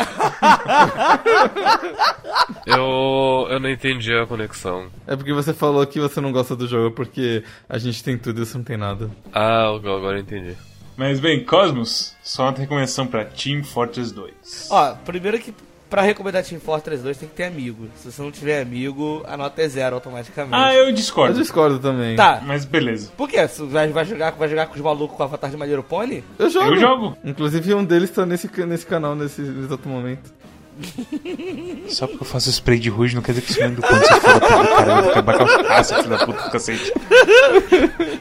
[2.65, 4.87] Eu, eu não entendi a conexão.
[5.05, 8.41] É porque você falou que você não gosta do jogo porque a gente tem tudo
[8.41, 9.09] e você não tem nada.
[9.33, 10.55] Ah, agora eu entendi.
[10.97, 14.67] Mas bem, Cosmos, só uma recomendação pra Team Fortress 2.
[14.71, 15.53] Ó, primeiro que
[15.89, 17.87] pra recomendar Team Fortress 2 tem que ter amigo.
[17.95, 20.55] Se você não tiver amigo, a nota é zero automaticamente.
[20.55, 21.37] Ah, eu Eu discordo.
[21.39, 22.15] discordo também.
[22.15, 23.11] Tá, Mas beleza.
[23.15, 23.47] por quê?
[23.47, 26.23] Você vai, vai, jogar, vai jogar com os malucos com Avatar de Maneiro Pony?
[26.39, 26.73] Eu jogo.
[26.73, 27.17] Eu jogo.
[27.23, 30.33] Inclusive um deles tá nesse, nesse canal nesse exato momento.
[31.87, 33.81] Só porque eu faço spray de rouge não quer dizer que isso não é do
[33.81, 34.75] ponto, seu filho da puta.
[34.75, 36.93] Cara, eu vou acabar com a seu filho da puta do cacete.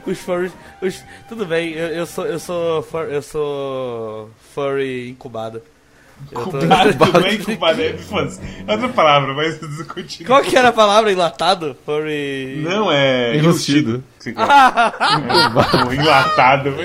[0.07, 0.53] Os furries.
[0.81, 1.05] Os...
[1.29, 2.27] Tudo bem, eu, eu sou.
[2.27, 2.83] Eu sou.
[2.83, 4.31] Fur, eu sou.
[4.55, 5.63] Furry incubado.
[6.33, 7.27] Eu tô- Cubado, não
[8.69, 10.27] é outra palavra, mas continua.
[10.27, 11.13] Qual que era a palavra?
[11.13, 11.77] Enlatado?
[11.87, 12.63] Furry.
[12.65, 13.37] Não, é.
[13.37, 14.03] Enrustido.
[14.27, 14.31] É,
[15.95, 16.75] enlatado.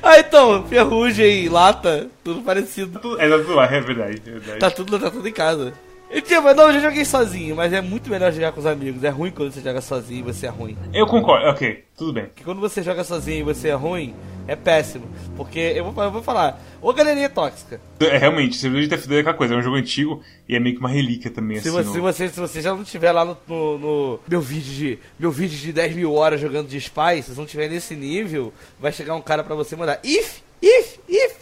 [0.00, 2.98] Ah, então, ferrugem, lata, tudo parecido.
[3.18, 4.22] É, tá tudo lá, é verdade.
[4.26, 4.58] É verdade.
[4.58, 5.72] Tá tudo, tá tudo em casa.
[6.10, 9.02] E tipo, não, eu já joguei sozinho, mas é muito melhor jogar com os amigos.
[9.02, 10.76] É ruim quando você joga sozinho e você é ruim.
[10.92, 12.26] Eu concordo, ok, tudo bem.
[12.26, 14.14] Porque quando você joga sozinho e você é ruim,
[14.46, 15.06] é péssimo.
[15.36, 17.80] Porque eu vou, eu vou falar, ô galerinha tóxica.
[18.00, 20.74] É, realmente, servidor de TF2 é aquela coisa, é um jogo antigo e é meio
[20.74, 21.76] que uma relíquia também, Se assim.
[21.76, 24.72] você, no- se, você, se você já não tiver lá no, no- no meu vídeo
[24.72, 27.94] de meu vídeo de 10 mil horas jogando de Spy, se você não tiver nesse
[27.94, 31.34] nível, vai chegar um cara pra você mandar if, if, if.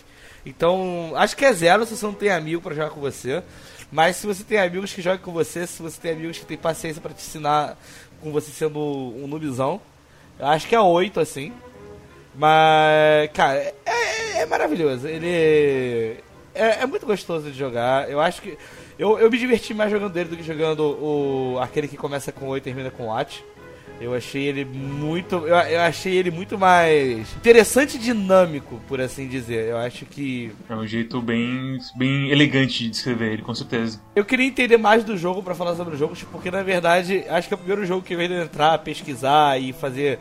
[0.44, 3.42] Então, acho que é zero se você não tem amigo pra jogar com você.
[3.92, 6.56] Mas se você tem amigos que jogam com você, se você tem amigos que tem
[6.56, 7.76] paciência pra te ensinar
[8.20, 9.80] com você sendo um noobzão,
[10.38, 11.52] eu acho que é 8, assim.
[12.34, 15.06] Mas, cara, é, é- é maravilhoso.
[15.08, 16.16] Ele
[16.54, 18.10] é, é muito gostoso de jogar.
[18.10, 18.56] Eu acho que.
[18.98, 22.46] Eu, eu me diverti mais jogando dele do que jogando o aquele que começa com
[22.48, 23.42] 8 e termina com Watch.
[24.00, 25.34] Eu achei ele muito.
[25.46, 29.68] Eu, eu achei ele muito mais interessante e dinâmico, por assim dizer.
[29.68, 30.52] Eu acho que.
[30.70, 34.00] É um jeito bem, bem elegante de descrever ele, com certeza.
[34.16, 37.48] Eu queria entender mais do jogo pra falar sobre o jogo, porque na verdade acho
[37.48, 40.18] que é o primeiro jogo que eu venho entrar, pesquisar e fazer.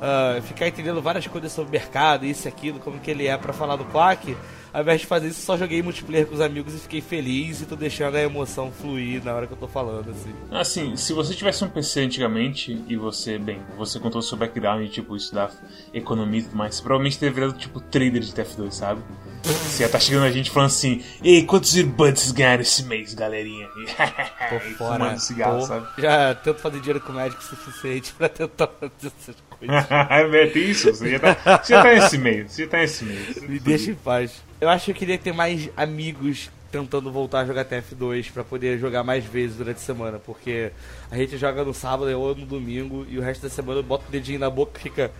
[0.00, 3.36] Ah, ficar entendendo várias coisas sobre o mercado, isso e aquilo, como que ele é
[3.36, 4.36] pra falar do Quack.
[4.72, 7.66] Ao invés de fazer isso, só joguei multiplayer com os amigos e fiquei feliz e
[7.66, 10.34] tô deixando a emoção fluir na hora que eu tô falando, assim.
[10.50, 14.84] Assim, se você tivesse um PC antigamente e você, bem, você contou o seu background
[14.84, 15.50] e, tipo, estudar
[15.92, 19.00] economia e tudo mais, você provavelmente teria virado, tipo, trader de TF2, sabe?
[19.42, 23.14] Você ia tá chegando a gente falando assim, ei, quantos earbuds vocês ganharam esse mês,
[23.14, 23.68] galerinha?
[23.68, 24.98] Tô E fora.
[25.04, 25.86] fumando cigarro, tô- sabe?
[25.98, 29.86] Já tento fazer dinheiro com médico o suficiente pra tentar fazer essas coisas.
[30.10, 33.04] é, tem isso, você já, tá, você já tá nesse meio, você já tá nesse
[33.04, 33.20] meio.
[33.48, 34.42] Me deixa em paz.
[34.60, 38.78] Eu acho que eu queria ter mais amigos tentando voltar a jogar TF2 pra poder
[38.78, 40.70] jogar mais vezes durante a semana, porque
[41.10, 44.04] a gente joga no sábado ou no domingo e o resto da semana eu boto
[44.08, 45.10] o dedinho na boca e fica,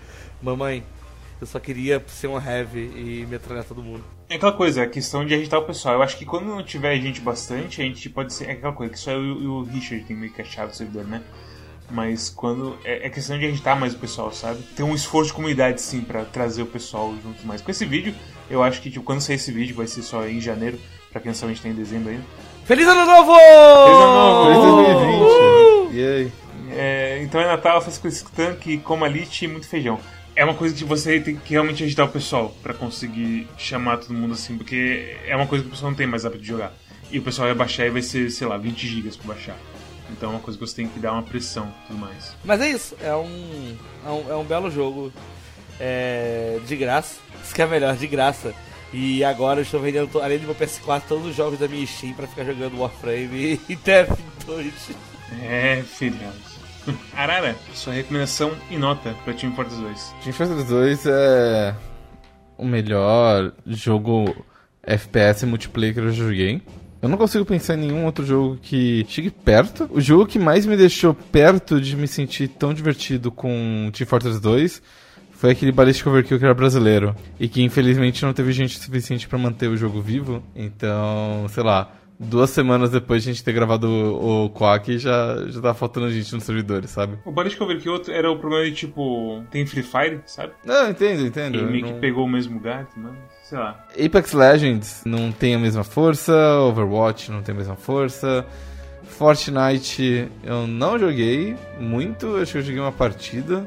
[0.42, 0.84] mamãe,
[1.40, 4.04] eu só queria ser um heavy e metralhar todo mundo.
[4.28, 5.94] É aquela coisa, a questão de agitar o pessoal.
[5.94, 8.46] Eu acho que quando não tiver gente bastante, a gente pode ser.
[8.46, 10.76] É aquela coisa, que só eu e o Richard tem meio que a chave do
[10.76, 11.22] servidor, né?
[11.90, 12.76] Mas quando.
[12.84, 14.62] É, é questão de agitar mais o pessoal, sabe?
[14.76, 17.62] Tem um esforço de comunidade, sim, pra trazer o pessoal junto mais.
[17.62, 18.14] Com esse vídeo,
[18.50, 20.78] eu acho que, tipo, quando sair esse vídeo, vai ser só em janeiro,
[21.10, 22.24] pra quem não sabe, a gente tá em dezembro ainda.
[22.64, 23.32] Feliz ano novo!
[23.34, 24.44] Feliz ano novo!
[24.44, 25.94] Feliz 2020.
[25.94, 26.32] E aí?
[26.70, 29.98] É, então é Natal, faz com esse tanque, coma lite e muito feijão.
[30.38, 34.14] É uma coisa que você tem que realmente agitar o pessoal pra conseguir chamar todo
[34.14, 36.72] mundo assim, porque é uma coisa que o pessoal não tem mais hábito de jogar.
[37.10, 39.56] E o pessoal vai baixar e vai ser, sei lá, 20 gigas pra baixar.
[40.12, 42.36] Então é uma coisa que você tem que dar uma pressão e tudo mais.
[42.44, 43.76] Mas é isso, é um,
[44.06, 45.12] é um, é um belo jogo
[45.80, 47.16] é, de graça.
[47.42, 48.54] Isso que é melhor, de graça.
[48.92, 52.14] E agora eu estou vendendo, além do meu PS4, todos os jogos da minha Steam
[52.14, 54.70] pra ficar jogando Warframe e TF2.
[55.42, 56.57] É, feriado.
[57.14, 60.14] Arara, sua recomendação e nota pra Team Fortress 2.
[60.22, 61.74] Team Fortress 2 é
[62.56, 64.44] o melhor jogo
[64.82, 66.62] FPS multiplayer que eu joguei.
[67.00, 69.88] Eu não consigo pensar em nenhum outro jogo que chegue perto.
[69.92, 74.40] O jogo que mais me deixou perto de me sentir tão divertido com Team Fortress
[74.40, 74.82] 2
[75.30, 77.14] foi aquele Ballistic Overkill que era brasileiro.
[77.38, 80.42] E que infelizmente não teve gente suficiente pra manter o jogo vivo.
[80.56, 85.36] Então, sei lá, duas semanas depois de a gente ter gravado o, o Quack, já,
[85.48, 87.18] já tava faltando gente nos servidores, sabe?
[87.24, 89.42] O eu vi que outro era o problema de tipo.
[89.50, 90.52] Tem Free Fire, sabe?
[90.64, 91.56] Não, entendo, entendo.
[91.58, 93.12] Ele meio Não- que pegou o mesmo lugar, mas
[93.44, 93.84] sei lá.
[93.92, 98.44] Apex Legends não tem a mesma força, Overwatch não tem a mesma força.
[99.04, 103.66] Fortnite eu não joguei muito, acho que eu joguei uma partida.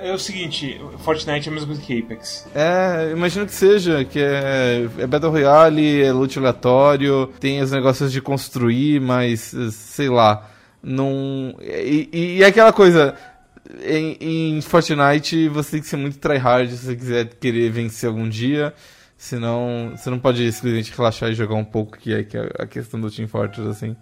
[0.00, 2.46] É, o seguinte, Fortnite é a mesma coisa que Apex.
[2.54, 8.10] É, imagino que seja, que é, é Battle Royale, é loot aleatório, tem os negócios
[8.12, 10.48] de construir, mas sei lá,
[10.82, 11.54] não.
[11.60, 13.14] E, e- e aquela coisa.
[13.84, 18.28] Em, em Fortnite você tem que ser muito tryhard se você quiser querer vencer algum
[18.28, 18.74] dia.
[19.16, 22.66] Senão, você não pode simplesmente relaxar e jogar um pouco, que é, que é a
[22.66, 23.96] questão do Team Fortress, assim.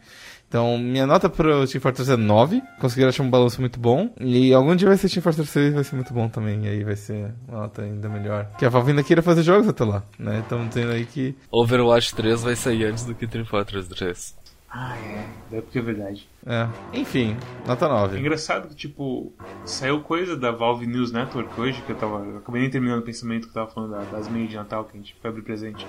[0.51, 2.61] Então, minha nota pro Team Fortress é 9.
[2.81, 4.13] Conseguiram achar um balanço muito bom.
[4.19, 6.65] E algum dia vai ser Team Fortress 6, vai ser muito bom também.
[6.65, 8.49] E aí vai ser uma nota ainda melhor.
[8.59, 10.41] Que a Valve ainda queira fazer jogos até lá, né?
[10.41, 11.37] Estamos dizendo aí que...
[11.53, 14.41] Overwatch 3 vai sair antes do que Team Fortress 3.
[14.73, 15.25] Ah, é.
[15.51, 16.29] Deve porque é verdade.
[16.45, 16.69] É.
[16.95, 18.19] Enfim, nota É 9.
[18.19, 19.33] engraçado que, tipo,
[19.65, 22.25] saiu coisa da Valve News Network hoje, que eu tava.
[22.25, 24.85] Eu acabei nem terminando o pensamento que eu tava falando da- das meias de Natal
[24.85, 25.87] que a gente foi abrir presente.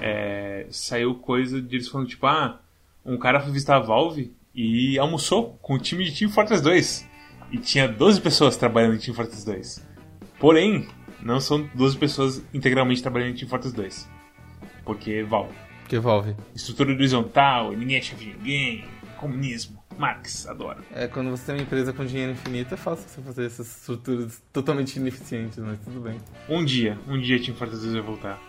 [0.00, 2.58] É, saiu coisa de eles falando, tipo, ah,
[3.04, 7.08] um cara foi visitar a Valve e almoçou com o time de Team Fortress 2.
[7.50, 9.86] E tinha 12 pessoas trabalhando em Team Fortress 2.
[10.38, 10.88] Porém,
[11.20, 14.08] não são 12 pessoas integralmente trabalhando em Team Fortress 2.
[14.84, 15.54] Porque Valve.
[15.88, 16.34] Que Valve.
[16.54, 18.84] Estrutura horizontal, ninguém é chefe de ninguém,
[19.18, 19.82] comunismo.
[19.98, 20.78] Marx, adora.
[20.94, 24.42] É, quando você tem uma empresa com dinheiro infinito, é fácil você fazer essas estruturas
[24.52, 26.18] totalmente ineficientes, mas tudo bem.
[26.48, 28.40] Um dia, um dia Team Fortress 2 vai voltar.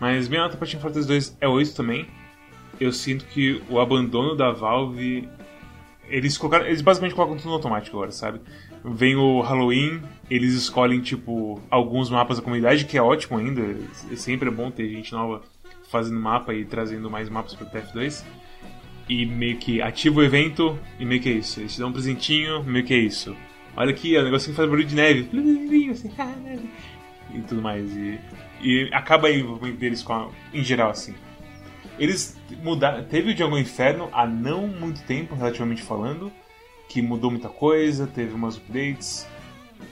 [0.00, 2.08] Mas minha nota pra Team Fortress 2 é 8 também.
[2.80, 5.28] Eu sinto que o abandono da Valve.
[6.08, 6.66] Eles colocaram.
[6.66, 8.40] Eles basicamente colocam tudo no automático agora, sabe?
[8.84, 10.00] Vem o Halloween,
[10.30, 13.62] eles escolhem, tipo, alguns mapas da comunidade, que é ótimo ainda.
[14.10, 15.42] É sempre é bom ter gente nova
[15.90, 18.24] fazendo mapa e trazendo mais mapas pro TF2.
[19.08, 21.60] E meio que ativa o evento e meio que é isso.
[21.60, 23.36] Eles te dão um presentinho, meio que é isso.
[23.76, 25.28] Olha aqui, o negocinho faz barulho de neve.
[25.90, 26.10] Assim.
[27.32, 27.88] E tudo mais.
[27.96, 28.18] E,
[28.60, 31.14] e acaba aí o envolvimento deles com a- em geral, assim.
[32.00, 33.04] Eles mudaram.
[33.04, 36.32] Teve o Django Inferno há não muito tempo, relativamente falando,
[36.88, 39.28] que mudou muita coisa, teve umas updates,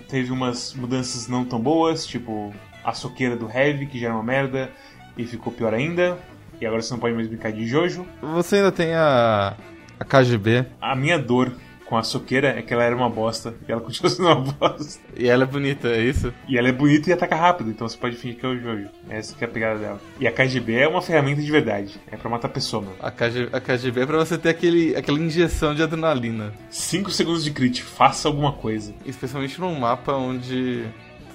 [0.08, 2.52] teve umas mudanças não tão boas, tipo
[2.82, 4.70] a soqueira do Heavy, que já era uma merda,
[5.18, 6.18] e ficou pior ainda.
[6.58, 8.06] E agora você não pode mais brincar de Jojo.
[8.22, 9.54] Você ainda tem a,
[10.00, 11.52] a KGB, A minha dor
[11.88, 15.00] com a soqueira é que ela era uma bosta, e ela continua sendo uma bosta.
[15.16, 16.32] e ela é bonita, é isso?
[16.46, 18.90] E ela é bonita e ataca rápido, então você pode fingir que é o Jojo.
[19.08, 20.00] Essa que é a pegada dela.
[20.20, 21.98] E a KGB é uma ferramenta de verdade.
[22.12, 22.96] É pra matar pessoa, mano.
[23.00, 26.52] A, KG, a KGB é pra você ter aquele, aquela injeção de adrenalina.
[26.68, 28.92] 5 segundos de crit, faça alguma coisa.
[29.06, 30.84] Especialmente num mapa onde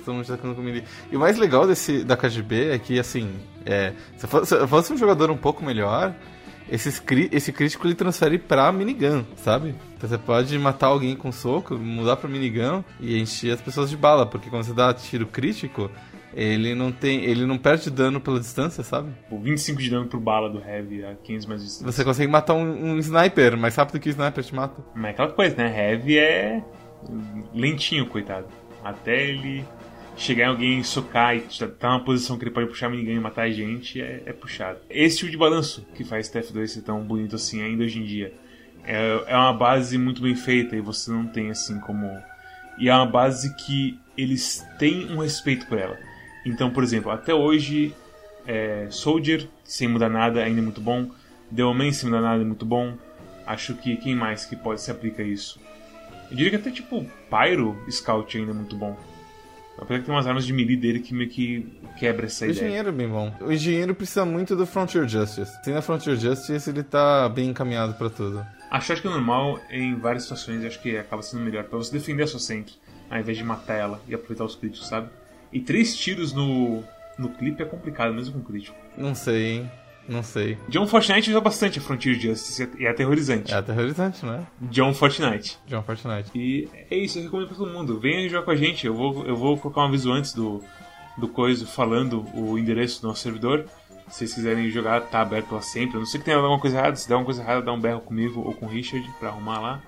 [0.06, 0.84] todo mundo tá com comida.
[1.12, 3.32] E o mais legal desse, da KGB é que, assim,
[3.66, 6.14] é, se fosse, se fosse um jogador um pouco melhor,
[6.70, 9.76] esse, cri- esse crítico ele transfere pra minigun, sabe?
[9.97, 13.97] Então você pode matar alguém com soco, mudar pra minigun e encher as pessoas de
[13.97, 15.89] bala, porque quando você dá tiro crítico,
[16.34, 17.24] ele não tem.
[17.26, 19.11] ele não perde dano pela distância, sabe?
[19.24, 21.91] Tipo, 25 de dano pro bala do Heavy a 15 mais distância.
[21.91, 24.82] Você consegue matar um, um sniper mais rápido que o sniper te mata.
[24.95, 25.91] Mas é aquela coisa, né?
[25.91, 26.64] Heavy é
[27.53, 28.47] lentinho, coitado.
[28.84, 29.64] Até ele
[30.16, 33.43] chegar em alguém socar e tá numa posição que ele pode puxar minigun e matar
[33.43, 34.80] a gente, é, é puxado.
[34.89, 38.34] Esse tipo de balanço que faz TF2 ser tão bonito assim ainda hoje em dia.
[38.86, 42.09] É, é uma base muito bem feita e você não tem assim como.
[42.78, 45.97] E é uma base que eles têm um respeito por ela.
[46.45, 47.93] Então, por exemplo, até hoje,
[48.45, 51.09] é, Soldier, sem mudar nada, ainda é muito bom.
[51.55, 52.97] The Omen, sem mudar nada, é muito bom.
[53.45, 55.59] Acho que quem mais que pode se aplica a isso?
[56.30, 58.97] Eu diria que até tipo Pyro Scout ainda é muito bom.
[59.78, 61.67] Apesar que tem umas armas de melee dele que meio que
[61.97, 62.65] quebra essa O ideia.
[62.65, 63.34] engenheiro é bem bom.
[63.41, 65.51] O engenheiro precisa muito do Frontier Justice.
[65.63, 68.45] Sem a Frontier Justice, ele tá bem encaminhado pra tudo.
[68.69, 72.24] Acho que é normal em várias situações, acho que acaba sendo melhor pra você defender
[72.24, 72.74] a sua centro,
[73.09, 75.09] ao invés de matar ela e aproveitar os críticos, sabe?
[75.51, 76.84] E três tiros no,
[77.17, 78.76] no clipe é complicado, mesmo com crítico.
[78.97, 79.71] Não sei, hein?
[80.08, 80.58] Não sei.
[80.68, 83.54] John Fortnite usa bastante a Frontier Justice e é aterrorizante.
[83.54, 84.45] É aterrorizante, né?
[84.62, 85.58] John Fortnite.
[85.68, 86.30] John Fortnite.
[86.36, 87.99] E é isso, eu recomendo pra todo mundo.
[87.99, 88.86] Venha jogar com a gente.
[88.86, 90.62] Eu vou, eu vou colocar um aviso antes do,
[91.18, 93.66] do coisa falando o endereço do nosso servidor.
[94.10, 95.95] Se vocês quiserem jogar, tá aberto lá sempre.
[95.95, 96.95] A não sei que tenha alguma coisa errada.
[96.97, 99.60] Se der alguma coisa errada, dá um berro comigo ou com o Richard pra arrumar
[99.60, 99.82] lá.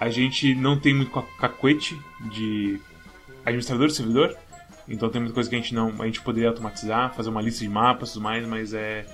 [0.00, 1.96] A gente não tem muito ca- cacuete
[2.32, 2.78] de
[3.44, 4.36] administrador de servidor.
[4.88, 5.94] Então tem muita coisa que a gente não.
[6.02, 9.06] A gente poderia automatizar, fazer uma lista de mapas e tudo mais, mas é.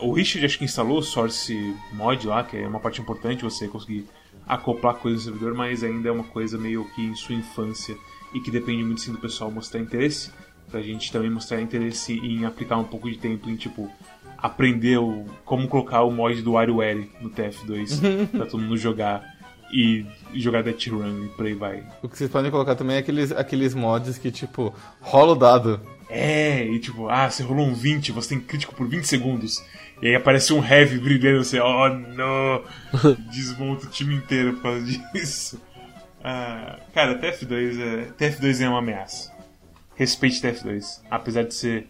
[0.00, 3.68] O Richard acho que instalou o Source Mod lá, que é uma parte importante você
[3.68, 4.06] conseguir
[4.46, 7.96] acoplar coisas no servidor, mas ainda é uma coisa meio que em sua infância
[8.34, 10.30] e que depende muito sim do pessoal mostrar interesse.
[10.70, 13.90] Pra gente também mostrar interesse em aplicar um pouco de tempo em tipo
[14.36, 19.34] aprender o, como colocar o mod do WarioWare no TF2 pra todo mundo jogar
[19.72, 21.82] e jogar Death Run e por aí vai.
[22.02, 25.80] O que vocês podem colocar também é aqueles, aqueles mods que, tipo, rola o dado.
[26.08, 29.64] É, e tipo, ah, você rolou um 20, você tem crítico por 20 segundos.
[30.02, 32.62] E aí aparece um heavy brilhando, você, oh não!
[33.32, 35.60] Desmonta o time inteiro por causa disso.
[36.22, 39.32] Ah, cara, TF2 é, TF2 é uma ameaça.
[39.94, 41.02] Respeite TF2.
[41.10, 41.86] Apesar de ser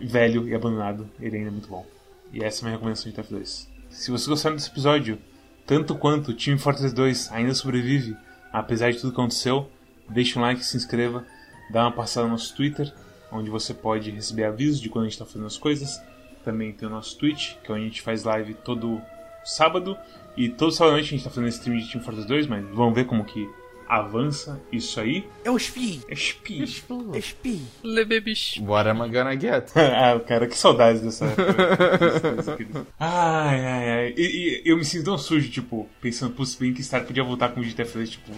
[0.00, 1.86] velho e abandonado, ele ainda é muito bom.
[2.32, 3.68] E essa é a minha recomendação de TF2.
[3.90, 5.18] Se vocês gostaram desse episódio,
[5.66, 8.16] tanto quanto o Team Fortress 2 ainda sobrevive,
[8.52, 9.70] apesar de tudo que aconteceu,
[10.08, 11.24] deixe um like, se inscreva,
[11.70, 12.92] dá uma passada no nosso Twitter,
[13.30, 16.00] onde você pode receber avisos de quando a gente está fazendo as coisas.
[16.44, 19.00] Também tem o nosso Twitch, que é onde a gente faz live todo
[19.44, 19.96] sábado.
[20.36, 22.64] E todo sábado à noite a gente está fazendo stream de Team Fortress 2, mas
[22.72, 23.48] vamos ver como que
[23.88, 25.26] avança isso aí.
[25.42, 26.02] É o Spi.
[26.08, 26.62] É spi.
[26.62, 27.62] É Spi.
[27.82, 28.62] Lebe bicho.
[28.62, 29.72] What am I gonna get?
[29.74, 32.86] ah, cara, que saudades dessa época.
[33.00, 34.14] ai, ai, ai.
[34.16, 37.48] E, e eu me sinto tão sujo, tipo, pensando, putz, bem que Star podia voltar
[37.48, 38.32] com o GTF2, tipo,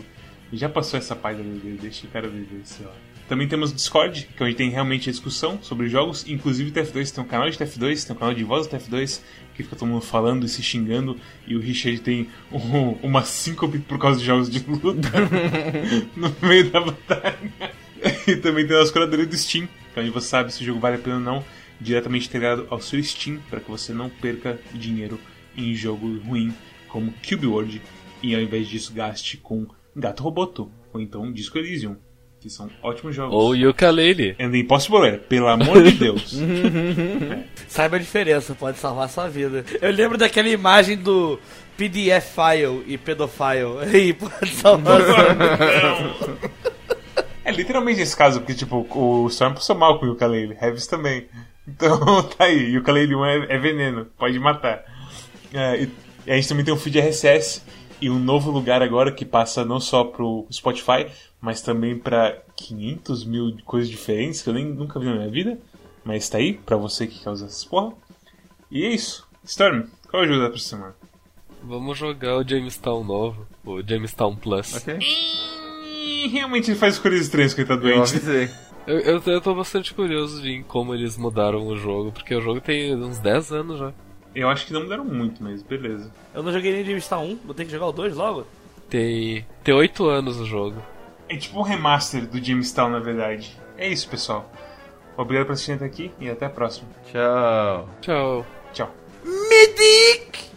[0.52, 2.92] já passou essa página dele, deixa o cara viver, sei lá.
[3.30, 6.26] Também temos o Discord, que é onde tem realmente a discussão sobre jogos.
[6.26, 9.20] Inclusive o TF2 tem um canal de TF2, tem um canal de voz do TF2,
[9.54, 11.16] que fica todo mundo falando e se xingando.
[11.46, 15.08] E o Richard tem um, uma síncope por causa de jogos de luta
[16.16, 17.38] no meio da batalha.
[18.26, 20.80] E também tem as curadoria do Steam, que é onde você sabe se o jogo
[20.80, 21.44] vale a pena ou não,
[21.80, 25.20] diretamente integrado ao seu Steam, para que você não perca dinheiro
[25.56, 26.52] em jogo ruim
[26.88, 27.80] como Cube World.
[28.24, 31.96] E ao invés disso, gaste com Gato Roboto, ou então Disco Elysium
[32.40, 33.34] que são ótimos jogos.
[33.34, 34.34] Ou Yooka-Laylee.
[34.40, 36.34] And the Impossible Lair, pelo amor de Deus.
[37.68, 39.64] Saiba a diferença, pode salvar a sua vida.
[39.80, 41.38] Eu lembro daquela imagem do
[41.76, 43.78] PDF file e pedofile.
[43.82, 46.50] Aí pode salvar a sua vida.
[47.44, 51.28] É literalmente esse caso, porque tipo, o Storm passou mal com o Yooka-Laylee, Heavis também.
[51.68, 54.82] Então tá aí, Yooka-Laylee 1 é, é veneno, pode matar.
[55.52, 55.90] É, e,
[56.26, 57.62] e a gente também tem um feed RSS
[58.00, 61.06] e um novo lugar agora que passa não só pro Spotify,
[61.40, 65.58] mas também para 500 mil coisas diferentes que eu nem nunca vi na minha vida.
[66.04, 67.92] Mas tá aí, pra você que quer usar essas porra.
[68.70, 69.26] E é isso.
[69.44, 70.94] Storm, qual ajuda pra semana?
[71.62, 74.74] Vamos jogar o Jamestown novo, o Jamestown Plus.
[74.76, 74.98] Ok.
[76.30, 77.98] Realmente ele faz coisas estranhas que ele tá Eu doente.
[78.16, 78.48] avisei.
[78.86, 82.60] Eu, eu, eu tô bastante curioso em como eles mudaram o jogo, porque o jogo
[82.60, 83.92] tem uns 10 anos já.
[84.34, 86.10] Eu acho que não mudaram muito, mas beleza.
[86.34, 88.46] Eu não joguei nem James Town 1, vou ter que jogar o 2 logo?
[88.88, 90.80] Tem, tem 8 anos o jogo.
[91.30, 93.56] É tipo um remaster do Jamestown, na verdade.
[93.78, 94.50] É isso, pessoal.
[95.16, 96.88] Obrigado por assistir até aqui e até a próxima.
[97.04, 97.88] Tchau.
[98.00, 98.46] Tchau.
[98.72, 98.90] Tchau.
[99.24, 100.49] Medic!